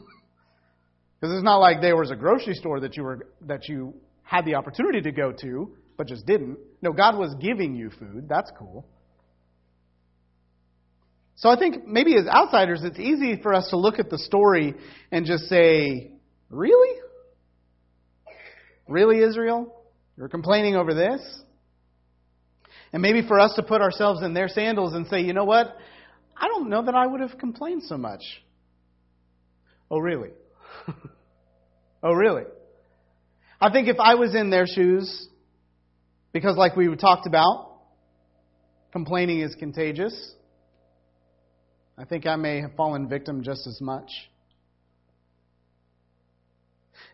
Because 1.23 1.37
it's 1.37 1.45
not 1.45 1.59
like 1.59 1.79
there 1.79 1.95
was 1.95 2.11
a 2.11 2.17
grocery 2.17 2.53
store 2.53 2.81
that 2.81 2.97
you 2.97 3.03
were 3.03 3.27
that 3.43 3.69
you 3.69 3.93
had 4.23 4.43
the 4.43 4.55
opportunity 4.55 4.99
to 4.99 5.11
go 5.13 5.31
to, 5.31 5.73
but 5.95 6.05
just 6.05 6.25
didn't. 6.25 6.57
No, 6.81 6.91
God 6.91 7.17
was 7.17 7.33
giving 7.39 7.75
you 7.75 7.91
food. 7.91 8.27
That's 8.27 8.51
cool. 8.59 8.85
So 11.36 11.50
I 11.50 11.58
think 11.58 11.88
maybe 11.88 12.15
as 12.15 12.28
outsiders, 12.28 12.84
it's 12.84 13.00
easy 13.00 13.41
for 13.41 13.54
us 13.54 13.69
to 13.69 13.78
look 13.78 14.00
at 14.00 14.10
the 14.10 14.17
story 14.17 14.76
and 15.12 15.26
just 15.26 15.46
say, 15.46 16.12
Really? 16.50 17.00
Really, 18.88 19.19
Israel? 19.19 19.74
You're 20.17 20.30
complaining 20.30 20.76
over 20.76 20.93
this? 20.93 21.22
And 22.91 23.02
maybe 23.02 23.28
for 23.28 23.39
us 23.39 23.54
to 23.56 23.63
put 23.63 23.82
ourselves 23.82 24.22
in 24.22 24.36
their 24.36 24.48
sandals 24.48 24.93
and 24.93 25.08
say, 25.08 25.22
you 25.22 25.34
know 25.34 25.46
what? 25.46 25.76
I 26.38 26.48
don't 26.48 26.69
know 26.69 26.84
that 26.84 26.93
I 26.93 27.08
would 27.08 27.22
have 27.22 27.38
complained 27.39 27.84
so 27.84 27.98
much. 27.98 28.22
Oh, 29.89 29.98
really? 29.98 30.30
oh, 32.04 32.13
really? 32.13 32.43
I 33.60 33.72
think 33.72 33.88
if 33.88 33.98
I 34.00 34.15
was 34.15 34.36
in 34.36 34.52
their 34.52 34.67
shoes, 34.67 35.28
because 36.34 36.56
like 36.56 36.76
we 36.76 36.93
talked 36.96 37.26
about, 37.26 37.78
complaining 38.91 39.39
is 39.39 39.56
contagious, 39.56 40.34
I 41.97 42.06
think 42.06 42.25
I 42.25 42.36
may 42.36 42.62
have 42.62 42.73
fallen 42.75 43.08
victim 43.08 43.43
just 43.43 43.67
as 43.67 43.79
much. 43.79 44.10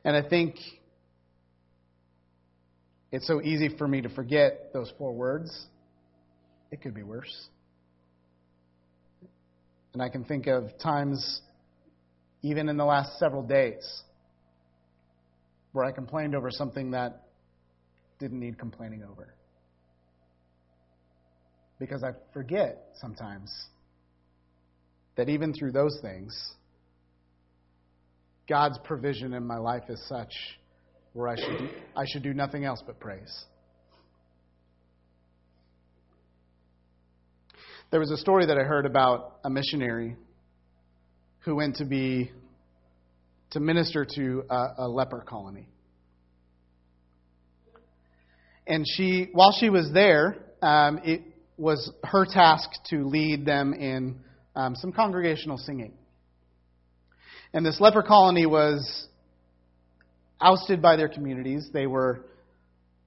And 0.03 0.15
I 0.15 0.27
think 0.27 0.55
it's 3.11 3.27
so 3.27 3.41
easy 3.41 3.69
for 3.77 3.87
me 3.87 4.01
to 4.01 4.09
forget 4.09 4.71
those 4.73 4.91
four 4.97 5.13
words. 5.13 5.67
It 6.71 6.81
could 6.81 6.93
be 6.93 7.03
worse. 7.03 7.49
And 9.93 10.01
I 10.01 10.09
can 10.09 10.23
think 10.23 10.47
of 10.47 10.77
times, 10.81 11.41
even 12.41 12.69
in 12.69 12.77
the 12.77 12.85
last 12.85 13.17
several 13.17 13.41
days, 13.41 14.03
where 15.73 15.83
I 15.83 15.91
complained 15.91 16.35
over 16.35 16.51
something 16.51 16.91
that 16.91 17.25
didn't 18.19 18.39
need 18.39 18.57
complaining 18.57 19.03
over. 19.03 19.33
Because 21.79 22.03
I 22.03 22.11
forget 22.33 22.89
sometimes 22.99 23.51
that 25.19 25.27
even 25.27 25.51
through 25.51 25.73
those 25.73 25.99
things, 26.01 26.33
God's 28.47 28.79
provision 28.85 29.33
in 29.33 29.45
my 29.45 29.57
life 29.57 29.83
is 29.89 30.01
such 30.07 30.31
where 31.11 31.27
I 31.27 31.35
should 31.35 31.57
do, 31.57 31.69
I 31.93 32.05
should 32.07 32.23
do 32.23 32.33
nothing 32.33 32.63
else 32.63 32.81
but 32.87 33.01
praise. 33.01 33.43
There 37.91 37.99
was 37.99 38.11
a 38.11 38.15
story 38.15 38.45
that 38.45 38.57
I 38.57 38.63
heard 38.63 38.85
about 38.85 39.39
a 39.43 39.49
missionary 39.49 40.15
who 41.39 41.57
went 41.57 41.75
to 41.75 41.85
be 41.85 42.31
to 43.49 43.59
minister 43.59 44.07
to 44.15 44.43
a, 44.49 44.67
a 44.77 44.87
leper 44.87 45.25
colony. 45.27 45.67
And 48.65 48.85
she, 48.87 49.27
while 49.33 49.51
she 49.51 49.69
was 49.69 49.91
there, 49.93 50.37
um, 50.61 51.01
it 51.03 51.23
was 51.57 51.91
her 52.05 52.25
task 52.25 52.69
to 52.91 53.03
lead 53.03 53.45
them 53.45 53.73
in 53.73 54.21
um, 54.55 54.75
some 54.75 54.91
congregational 54.91 55.57
singing. 55.57 55.93
And 57.53 57.65
this 57.65 57.79
leper 57.79 58.03
colony 58.03 58.45
was 58.45 59.07
ousted 60.39 60.81
by 60.81 60.95
their 60.95 61.09
communities. 61.09 61.69
They 61.73 61.87
were 61.87 62.25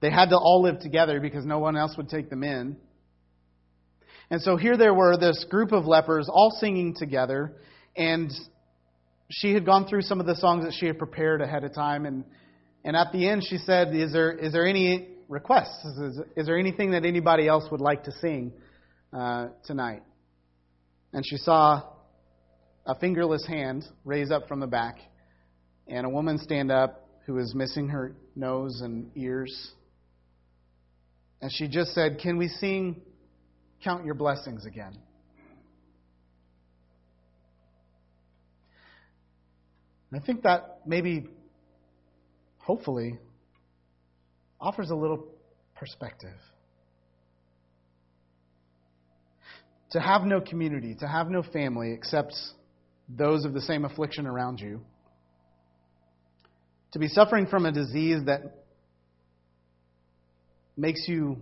they 0.01 0.11
had 0.11 0.29
to 0.29 0.37
all 0.37 0.61
live 0.61 0.79
together 0.79 1.21
because 1.21 1.45
no 1.45 1.59
one 1.59 1.77
else 1.77 1.95
would 1.95 2.09
take 2.09 2.29
them 2.29 2.43
in. 2.43 2.75
And 4.29 4.41
so 4.41 4.57
here 4.57 4.75
there 4.75 4.93
were 4.93 5.15
this 5.15 5.45
group 5.49 5.71
of 5.71 5.85
lepers 5.85 6.27
all 6.29 6.51
singing 6.59 6.93
together 6.93 7.53
and 7.95 8.31
she 9.29 9.53
had 9.53 9.65
gone 9.65 9.87
through 9.87 10.01
some 10.01 10.19
of 10.19 10.25
the 10.25 10.35
songs 10.35 10.65
that 10.65 10.73
she 10.73 10.87
had 10.87 10.97
prepared 10.97 11.41
ahead 11.41 11.63
of 11.63 11.73
time 11.73 12.05
and 12.05 12.23
and 12.83 12.95
at 12.95 13.11
the 13.13 13.27
end 13.27 13.43
she 13.47 13.57
said 13.57 13.95
is 13.95 14.11
there 14.11 14.31
is 14.31 14.51
there 14.51 14.65
any 14.65 15.07
requests 15.29 15.85
is, 15.85 16.19
is 16.35 16.45
there 16.45 16.57
anything 16.57 16.91
that 16.91 17.05
anybody 17.05 17.47
else 17.47 17.63
would 17.71 17.81
like 17.81 18.03
to 18.03 18.11
sing 18.19 18.51
uh, 19.13 19.47
tonight 19.65 20.03
and 21.13 21.25
she 21.25 21.37
saw 21.37 21.83
a 22.85 22.95
fingerless 22.95 23.45
hand 23.45 23.85
raise 24.03 24.31
up 24.31 24.47
from 24.47 24.59
the 24.59 24.67
back 24.67 24.97
and 25.87 26.05
a 26.05 26.09
woman 26.09 26.37
stand 26.39 26.71
up 26.71 27.07
who 27.25 27.35
was 27.35 27.53
missing 27.55 27.89
her 27.89 28.15
nose 28.35 28.81
and 28.81 29.11
ears. 29.15 29.71
And 31.41 31.51
she 31.51 31.67
just 31.67 31.93
said, 31.93 32.19
Can 32.21 32.37
we 32.37 32.47
sing 32.47 33.01
Count 33.83 34.05
Your 34.05 34.15
Blessings 34.15 34.65
again? 34.65 34.97
And 40.11 40.21
I 40.21 40.25
think 40.25 40.43
that 40.43 40.81
maybe, 40.85 41.27
hopefully, 42.57 43.17
offers 44.59 44.89
a 44.89 44.95
little 44.95 45.27
perspective. 45.75 46.37
To 49.93 49.99
have 49.99 50.23
no 50.23 50.41
community, 50.41 50.95
to 50.99 51.07
have 51.07 51.29
no 51.29 51.41
family 51.41 51.93
except 51.93 52.35
those 53.09 53.45
of 53.45 53.53
the 53.53 53.61
same 53.61 53.85
affliction 53.85 54.27
around 54.27 54.59
you 54.59 54.81
to 56.93 56.99
be 56.99 57.07
suffering 57.07 57.47
from 57.47 57.65
a 57.65 57.71
disease 57.71 58.19
that 58.27 58.41
makes 60.77 61.07
you 61.07 61.37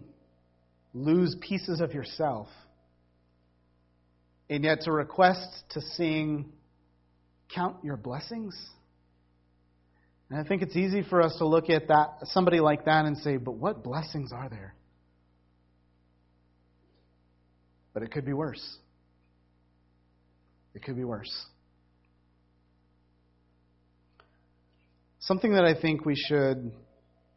lose 0.94 1.36
pieces 1.42 1.82
of 1.82 1.94
yourself, 1.94 2.48
and 4.50 4.64
yet 4.64 4.82
to 4.82 4.92
request 4.92 5.48
to 5.72 5.82
sing, 5.82 6.52
Count 7.54 7.78
Your 7.84 7.98
Blessings. 7.98 8.58
And 10.30 10.40
I 10.40 10.48
think 10.48 10.62
it's 10.62 10.76
easy 10.78 11.04
for 11.04 11.22
us 11.22 11.36
to 11.38 11.46
look 11.46 11.70
at 11.70 11.90
that 11.90 12.20
somebody 12.24 12.62
like 12.62 12.86
that 12.86 13.06
and 13.06 13.18
say, 13.18 13.36
but 13.36 13.54
what 13.54 13.84
blessings 13.84 14.32
are 14.32 14.48
there? 14.50 14.74
But 17.94 18.04
it 18.04 18.12
could 18.12 18.26
be 18.26 18.34
worse. 18.34 18.78
It 20.74 20.84
could 20.84 20.96
be 20.96 21.04
worse. 21.04 21.32
Something 25.20 25.54
that 25.54 25.66
I 25.66 25.80
think 25.80 26.06
we 26.06 26.16
should 26.16 26.72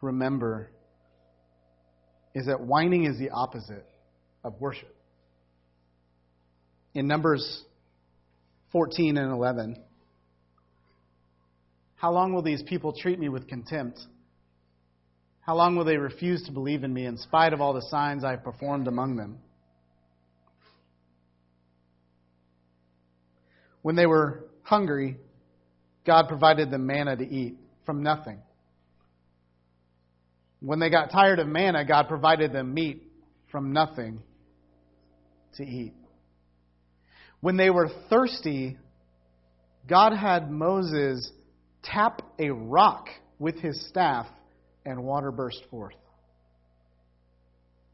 remember 0.01 0.71
is 2.35 2.47
that 2.47 2.61
whining 2.61 3.05
is 3.05 3.19
the 3.19 3.31
opposite 3.31 3.87
of 4.43 4.61
worship. 4.61 4.95
In 6.95 7.07
Numbers 7.07 7.63
14 8.73 9.17
and 9.17 9.33
11, 9.33 9.77
how 11.97 12.13
long 12.13 12.33
will 12.33 12.43
these 12.43 12.63
people 12.63 12.93
treat 12.93 13.19
me 13.19 13.29
with 13.29 13.49
contempt? 13.49 13.99
How 15.41 15.55
long 15.55 15.77
will 15.77 15.85
they 15.85 15.97
refuse 15.97 16.43
to 16.45 16.53
believe 16.53 16.85
in 16.85 16.93
me 16.93 17.07
in 17.07 17.19
spite 17.19 17.53
of 17.53 17.61
all 17.61 17.75
the 17.75 17.87
signs 17.91 18.25
I've 18.25 18.45
performed 18.45 18.89
among 18.89 19.17
them? 19.17 19.39
When 23.85 23.97
they 23.97 24.07
were 24.07 24.47
hungry, 24.63 25.19
God 26.07 26.27
provided 26.27 26.71
them 26.71 26.87
manna 26.87 27.19
to 27.19 27.23
eat 27.23 27.59
from 27.85 28.03
nothing. 28.03 28.39
When 30.61 30.79
they 30.79 30.89
got 30.89 31.11
tired 31.11 31.39
of 31.39 31.47
manna, 31.47 31.85
God 31.85 32.09
provided 32.09 32.51
them 32.51 32.73
meat 32.73 33.03
from 33.53 33.75
nothing 33.75 34.23
to 35.57 35.65
eat. 35.65 35.93
When 37.43 37.59
they 37.59 37.69
were 37.69 37.91
thirsty, 38.09 38.79
God 39.87 40.15
had 40.15 40.51
Moses 40.51 41.31
tap 41.83 42.23
a 42.39 42.49
rock 42.49 43.09
with 43.39 43.57
his 43.61 43.87
staff 43.91 44.27
and 44.87 45.05
water 45.05 45.31
burst 45.31 45.63
forth. 45.71 45.93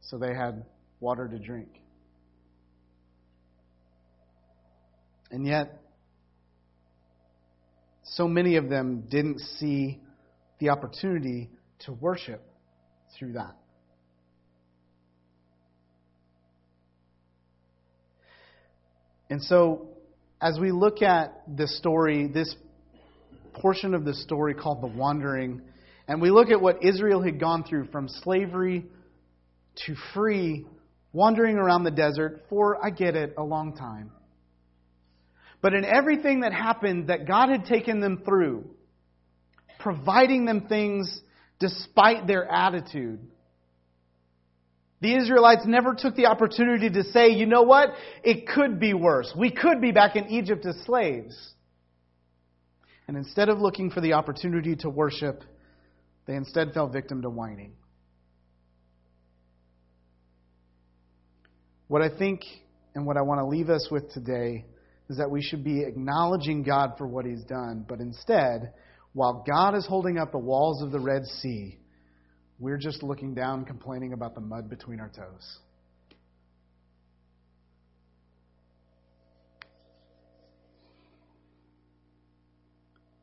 So 0.03 0.17
they 0.17 0.33
had 0.33 0.63
water 1.01 1.27
to 1.27 1.37
drink. 1.37 1.81
And 5.31 5.45
yet, 5.45 5.80
so 8.11 8.27
many 8.27 8.57
of 8.57 8.69
them 8.69 9.05
didn't 9.09 9.39
see 9.39 9.99
the 10.59 10.69
opportunity 10.69 11.49
to 11.79 11.93
worship 11.93 12.43
through 13.17 13.33
that. 13.33 13.55
And 19.29 19.41
so, 19.41 19.87
as 20.41 20.59
we 20.59 20.71
look 20.71 21.01
at 21.01 21.41
this 21.47 21.77
story, 21.77 22.27
this 22.27 22.53
portion 23.53 23.93
of 23.93 24.03
the 24.03 24.13
story 24.13 24.55
called 24.55 24.81
the 24.81 24.87
wandering, 24.87 25.61
and 26.09 26.21
we 26.21 26.31
look 26.31 26.49
at 26.49 26.59
what 26.59 26.83
Israel 26.83 27.21
had 27.21 27.39
gone 27.39 27.63
through 27.63 27.87
from 27.93 28.09
slavery 28.09 28.87
to 29.85 29.95
free, 30.13 30.65
wandering 31.13 31.55
around 31.55 31.85
the 31.85 31.91
desert 31.91 32.43
for, 32.49 32.83
I 32.85 32.89
get 32.89 33.15
it, 33.15 33.35
a 33.37 33.43
long 33.43 33.77
time. 33.77 34.11
But 35.61 35.73
in 35.73 35.85
everything 35.85 36.41
that 36.41 36.53
happened 36.53 37.07
that 37.07 37.27
God 37.27 37.49
had 37.49 37.65
taken 37.65 37.99
them 37.99 38.23
through, 38.25 38.65
providing 39.79 40.45
them 40.45 40.67
things 40.67 41.21
despite 41.59 42.25
their 42.25 42.49
attitude, 42.49 43.19
the 45.01 45.15
Israelites 45.15 45.63
never 45.65 45.95
took 45.95 46.15
the 46.15 46.27
opportunity 46.27 46.89
to 46.89 47.03
say, 47.05 47.29
you 47.29 47.45
know 47.45 47.63
what? 47.63 47.89
It 48.23 48.47
could 48.47 48.79
be 48.79 48.93
worse. 48.93 49.31
We 49.35 49.51
could 49.51 49.81
be 49.81 49.91
back 49.91 50.15
in 50.15 50.27
Egypt 50.27 50.65
as 50.65 50.75
slaves. 50.85 51.35
And 53.07 53.17
instead 53.17 53.49
of 53.49 53.59
looking 53.59 53.89
for 53.89 53.99
the 53.99 54.13
opportunity 54.13 54.75
to 54.77 54.89
worship, 54.89 55.43
they 56.27 56.35
instead 56.35 56.73
fell 56.73 56.87
victim 56.87 57.23
to 57.23 57.29
whining. 57.29 57.73
What 61.87 62.01
I 62.01 62.09
think 62.09 62.41
and 62.95 63.05
what 63.05 63.17
I 63.17 63.21
want 63.21 63.39
to 63.39 63.45
leave 63.45 63.69
us 63.69 63.89
with 63.91 64.11
today 64.13 64.65
is 65.11 65.17
that 65.17 65.29
we 65.29 65.41
should 65.41 65.61
be 65.61 65.83
acknowledging 65.83 66.63
God 66.63 66.93
for 66.97 67.05
what 67.05 67.25
He's 67.25 67.43
done, 67.43 67.85
but 67.87 67.99
instead, 67.99 68.71
while 69.11 69.43
God 69.45 69.75
is 69.75 69.85
holding 69.85 70.17
up 70.17 70.31
the 70.31 70.39
walls 70.39 70.81
of 70.81 70.91
the 70.91 70.99
Red 71.01 71.25
Sea, 71.25 71.77
we're 72.59 72.77
just 72.77 73.03
looking 73.03 73.33
down, 73.33 73.65
complaining 73.65 74.13
about 74.13 74.35
the 74.35 74.41
mud 74.41 74.69
between 74.69 75.01
our 75.01 75.09
toes. 75.09 75.59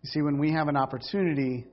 You 0.02 0.10
see, 0.10 0.20
when 0.20 0.38
we 0.38 0.52
have 0.52 0.68
an 0.68 0.76
opportunity 0.76 1.64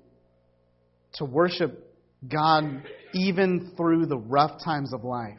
to 1.16 1.26
worship 1.26 1.94
God 2.26 2.84
even 3.14 3.74
through 3.76 4.06
the 4.06 4.18
rough 4.18 4.64
times 4.64 4.94
of 4.94 5.04
life, 5.04 5.38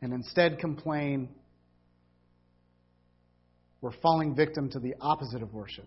and 0.00 0.14
instead 0.14 0.58
complain, 0.58 1.28
we're 3.80 3.92
falling 4.02 4.34
victim 4.34 4.70
to 4.70 4.80
the 4.80 4.94
opposite 5.00 5.42
of 5.42 5.54
worship. 5.54 5.86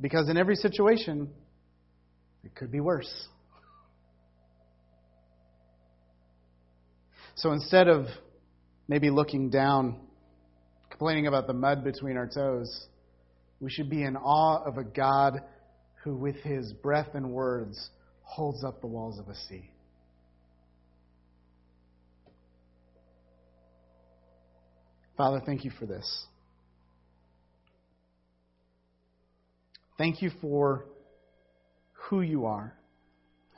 Because 0.00 0.28
in 0.28 0.36
every 0.36 0.56
situation, 0.56 1.28
it 2.44 2.54
could 2.54 2.70
be 2.70 2.80
worse. 2.80 3.12
So 7.34 7.52
instead 7.52 7.88
of 7.88 8.06
maybe 8.88 9.10
looking 9.10 9.50
down, 9.50 9.98
complaining 10.90 11.26
about 11.26 11.46
the 11.46 11.52
mud 11.54 11.84
between 11.84 12.16
our 12.16 12.26
toes, 12.26 12.86
we 13.60 13.70
should 13.70 13.90
be 13.90 14.02
in 14.02 14.16
awe 14.16 14.62
of 14.64 14.78
a 14.78 14.84
God 14.84 15.40
who, 16.02 16.16
with 16.16 16.36
his 16.36 16.72
breath 16.72 17.14
and 17.14 17.30
words, 17.30 17.90
holds 18.22 18.64
up 18.64 18.80
the 18.80 18.86
walls 18.86 19.18
of 19.18 19.28
a 19.28 19.34
sea. 19.34 19.70
Father, 25.20 25.42
thank 25.44 25.66
you 25.66 25.70
for 25.78 25.84
this. 25.84 26.24
Thank 29.98 30.22
you 30.22 30.30
for 30.40 30.86
who 31.92 32.22
you 32.22 32.46
are 32.46 32.72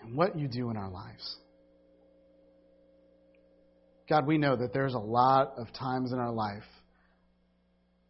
and 0.02 0.16
what 0.16 0.36
you 0.36 0.48
do 0.48 0.70
in 0.70 0.76
our 0.76 0.90
lives. 0.90 1.36
God, 4.08 4.26
we 4.26 4.38
know 4.38 4.56
that 4.56 4.72
there's 4.74 4.94
a 4.94 4.98
lot 4.98 5.52
of 5.56 5.72
times 5.72 6.12
in 6.12 6.18
our 6.18 6.32
life 6.32 6.64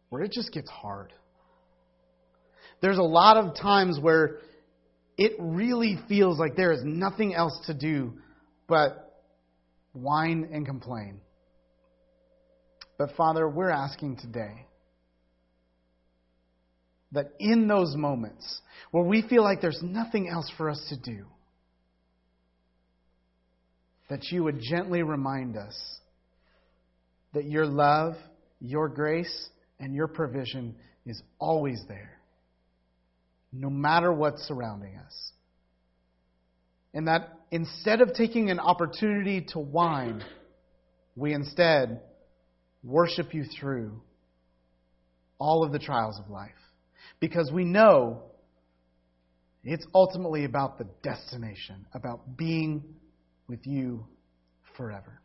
where 0.09 0.23
it 0.23 0.31
just 0.31 0.51
gets 0.51 0.71
hard. 0.71 1.13
There's 2.81 2.97
a 2.97 3.03
lot 3.03 3.37
of 3.37 3.55
times 3.55 3.99
where 4.01 4.39
it 5.15 5.33
really 5.37 5.99
feels 6.09 6.39
like 6.39 6.55
there 6.55 6.71
is 6.71 6.81
nothing 6.83 7.35
else 7.35 7.55
to 7.67 7.75
do 7.75 8.13
but 8.67 9.21
whine 9.91 10.49
and 10.51 10.65
complain. 10.65 11.19
But 12.97 13.15
Father, 13.15 13.47
we're 13.47 13.69
asking 13.69 14.17
today 14.17 14.67
that 17.11 17.31
in 17.39 17.67
those 17.67 17.95
moments 17.95 18.61
where 18.91 19.03
we 19.03 19.21
feel 19.21 19.43
like 19.43 19.61
there's 19.61 19.81
nothing 19.81 20.29
else 20.29 20.51
for 20.57 20.69
us 20.69 20.83
to 20.89 20.97
do, 20.97 21.25
that 24.09 24.31
you 24.31 24.43
would 24.43 24.59
gently 24.61 25.01
remind 25.01 25.57
us 25.57 25.75
that 27.33 27.45
your 27.45 27.65
love, 27.65 28.15
your 28.59 28.87
grace, 28.87 29.49
and 29.79 29.93
your 29.95 30.07
provision 30.07 30.75
is 31.05 31.21
always 31.39 31.81
there, 31.87 32.19
no 33.51 33.69
matter 33.69 34.13
what's 34.13 34.41
surrounding 34.43 34.95
us. 34.97 35.31
And 36.93 37.07
that 37.07 37.39
instead 37.49 38.01
of 38.01 38.13
taking 38.13 38.51
an 38.51 38.59
opportunity 38.59 39.45
to 39.49 39.59
whine, 39.59 40.23
we 41.15 41.33
instead 41.33 42.01
worship 42.83 43.33
you 43.33 43.45
through 43.59 44.01
all 45.39 45.63
of 45.63 45.71
the 45.71 45.79
trials 45.79 46.19
of 46.19 46.29
life. 46.29 46.51
Because 47.19 47.51
we 47.51 47.63
know 47.63 48.23
it's 49.63 49.85
ultimately 49.93 50.45
about 50.45 50.77
the 50.77 50.87
destination, 51.03 51.85
about 51.93 52.37
being 52.37 52.83
with 53.47 53.65
you 53.65 54.05
forever. 54.77 55.19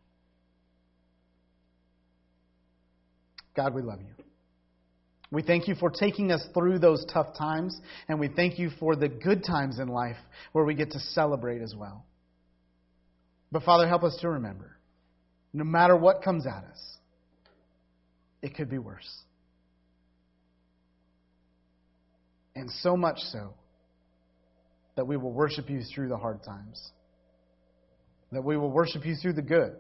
God, 3.56 3.74
we 3.74 3.82
love 3.82 4.00
you. 4.00 4.24
We 5.30 5.42
thank 5.42 5.68
you 5.68 5.74
for 5.74 5.90
taking 5.90 6.32
us 6.32 6.42
through 6.54 6.78
those 6.78 7.04
tough 7.12 7.36
times, 7.36 7.78
and 8.08 8.18
we 8.18 8.28
thank 8.28 8.58
you 8.58 8.70
for 8.78 8.96
the 8.96 9.08
good 9.08 9.44
times 9.44 9.78
in 9.78 9.88
life 9.88 10.16
where 10.52 10.64
we 10.64 10.74
get 10.74 10.92
to 10.92 11.00
celebrate 11.00 11.60
as 11.60 11.74
well. 11.74 12.06
But 13.52 13.64
Father, 13.64 13.86
help 13.86 14.04
us 14.04 14.16
to 14.20 14.30
remember 14.30 14.76
no 15.52 15.64
matter 15.64 15.96
what 15.96 16.22
comes 16.22 16.46
at 16.46 16.64
us, 16.64 16.97
it 18.42 18.54
could 18.54 18.70
be 18.70 18.78
worse. 18.78 19.08
And 22.54 22.70
so 22.82 22.96
much 22.96 23.18
so 23.18 23.54
that 24.96 25.06
we 25.06 25.16
will 25.16 25.32
worship 25.32 25.70
you 25.70 25.82
through 25.94 26.08
the 26.08 26.16
hard 26.16 26.42
times, 26.42 26.92
that 28.32 28.42
we 28.42 28.56
will 28.56 28.70
worship 28.70 29.06
you 29.06 29.14
through 29.14 29.34
the 29.34 29.42
good, 29.42 29.76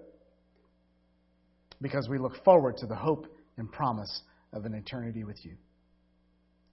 because 1.80 2.08
we 2.08 2.18
look 2.18 2.44
forward 2.44 2.76
to 2.78 2.86
the 2.86 2.94
hope 2.94 3.26
and 3.56 3.70
promise 3.70 4.22
of 4.52 4.64
an 4.64 4.74
eternity 4.74 5.24
with 5.24 5.44
you. 5.44 5.52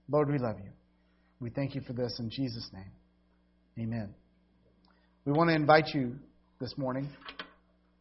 Lord, 0.08 0.30
we 0.30 0.38
love 0.38 0.56
you. 0.62 0.70
We 1.40 1.50
thank 1.50 1.74
you 1.74 1.80
for 1.80 1.92
this 1.92 2.18
in 2.18 2.30
Jesus' 2.30 2.70
name. 2.72 2.90
Amen. 3.78 4.14
We 5.24 5.32
want 5.32 5.50
to 5.50 5.56
invite 5.56 5.88
you 5.92 6.14
this 6.60 6.78
morning 6.78 7.08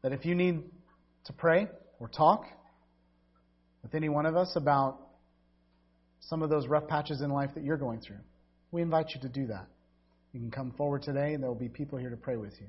that 0.04 0.14
if 0.14 0.26
you 0.26 0.36
need 0.36 0.64
to 1.26 1.34
pray 1.34 1.68
or 2.00 2.08
talk, 2.08 2.46
with 3.86 3.94
any 3.94 4.10
one 4.10 4.26
of 4.26 4.36
us 4.36 4.52
about 4.56 4.98
some 6.20 6.42
of 6.42 6.50
those 6.50 6.68
rough 6.68 6.88
patches 6.88 7.22
in 7.22 7.30
life 7.30 7.52
that 7.54 7.64
you're 7.64 7.78
going 7.78 8.00
through, 8.00 8.18
we 8.72 8.82
invite 8.82 9.12
you 9.14 9.22
to 9.22 9.30
do 9.30 9.46
that. 9.46 9.68
You 10.34 10.40
can 10.40 10.50
come 10.50 10.72
forward 10.72 11.04
today, 11.04 11.36
and 11.36 11.44
there 11.44 11.52
will 11.52 11.60
be 11.60 11.70
people 11.70 12.00
here 12.00 12.10
to 12.10 12.18
pray 12.18 12.36
with 12.36 12.54
you. 12.60 12.66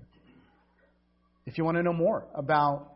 If 1.47 1.57
you 1.57 1.65
want 1.65 1.79
to 1.79 1.83
know 1.83 1.95
more 1.95 2.27
about 2.35 2.93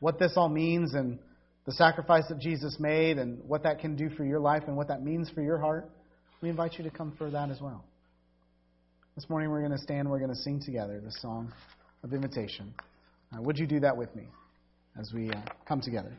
what 0.00 0.18
this 0.18 0.32
all 0.34 0.48
means 0.48 0.94
and 0.94 1.20
the 1.64 1.70
sacrifice 1.72 2.24
that 2.28 2.40
Jesus 2.40 2.76
made 2.80 3.18
and 3.18 3.38
what 3.44 3.62
that 3.62 3.78
can 3.78 3.94
do 3.94 4.10
for 4.10 4.24
your 4.24 4.40
life 4.40 4.64
and 4.66 4.76
what 4.76 4.88
that 4.88 5.04
means 5.04 5.30
for 5.30 5.40
your 5.40 5.58
heart, 5.58 5.88
we 6.42 6.48
invite 6.48 6.76
you 6.76 6.84
to 6.84 6.90
come 6.90 7.14
for 7.16 7.30
that 7.30 7.50
as 7.50 7.60
well. 7.60 7.84
This 9.14 9.30
morning 9.30 9.48
we're 9.50 9.60
going 9.60 9.72
to 9.72 9.78
stand, 9.78 10.10
we're 10.10 10.18
going 10.18 10.34
to 10.34 10.42
sing 10.42 10.60
together 10.64 11.00
the 11.04 11.12
song 11.20 11.52
of 12.02 12.12
invitation. 12.12 12.74
Uh, 13.32 13.40
would 13.42 13.58
you 13.58 13.66
do 13.68 13.78
that 13.78 13.96
with 13.96 14.12
me 14.16 14.24
as 14.98 15.12
we 15.14 15.30
uh, 15.30 15.40
come 15.68 15.80
together? 15.80 16.18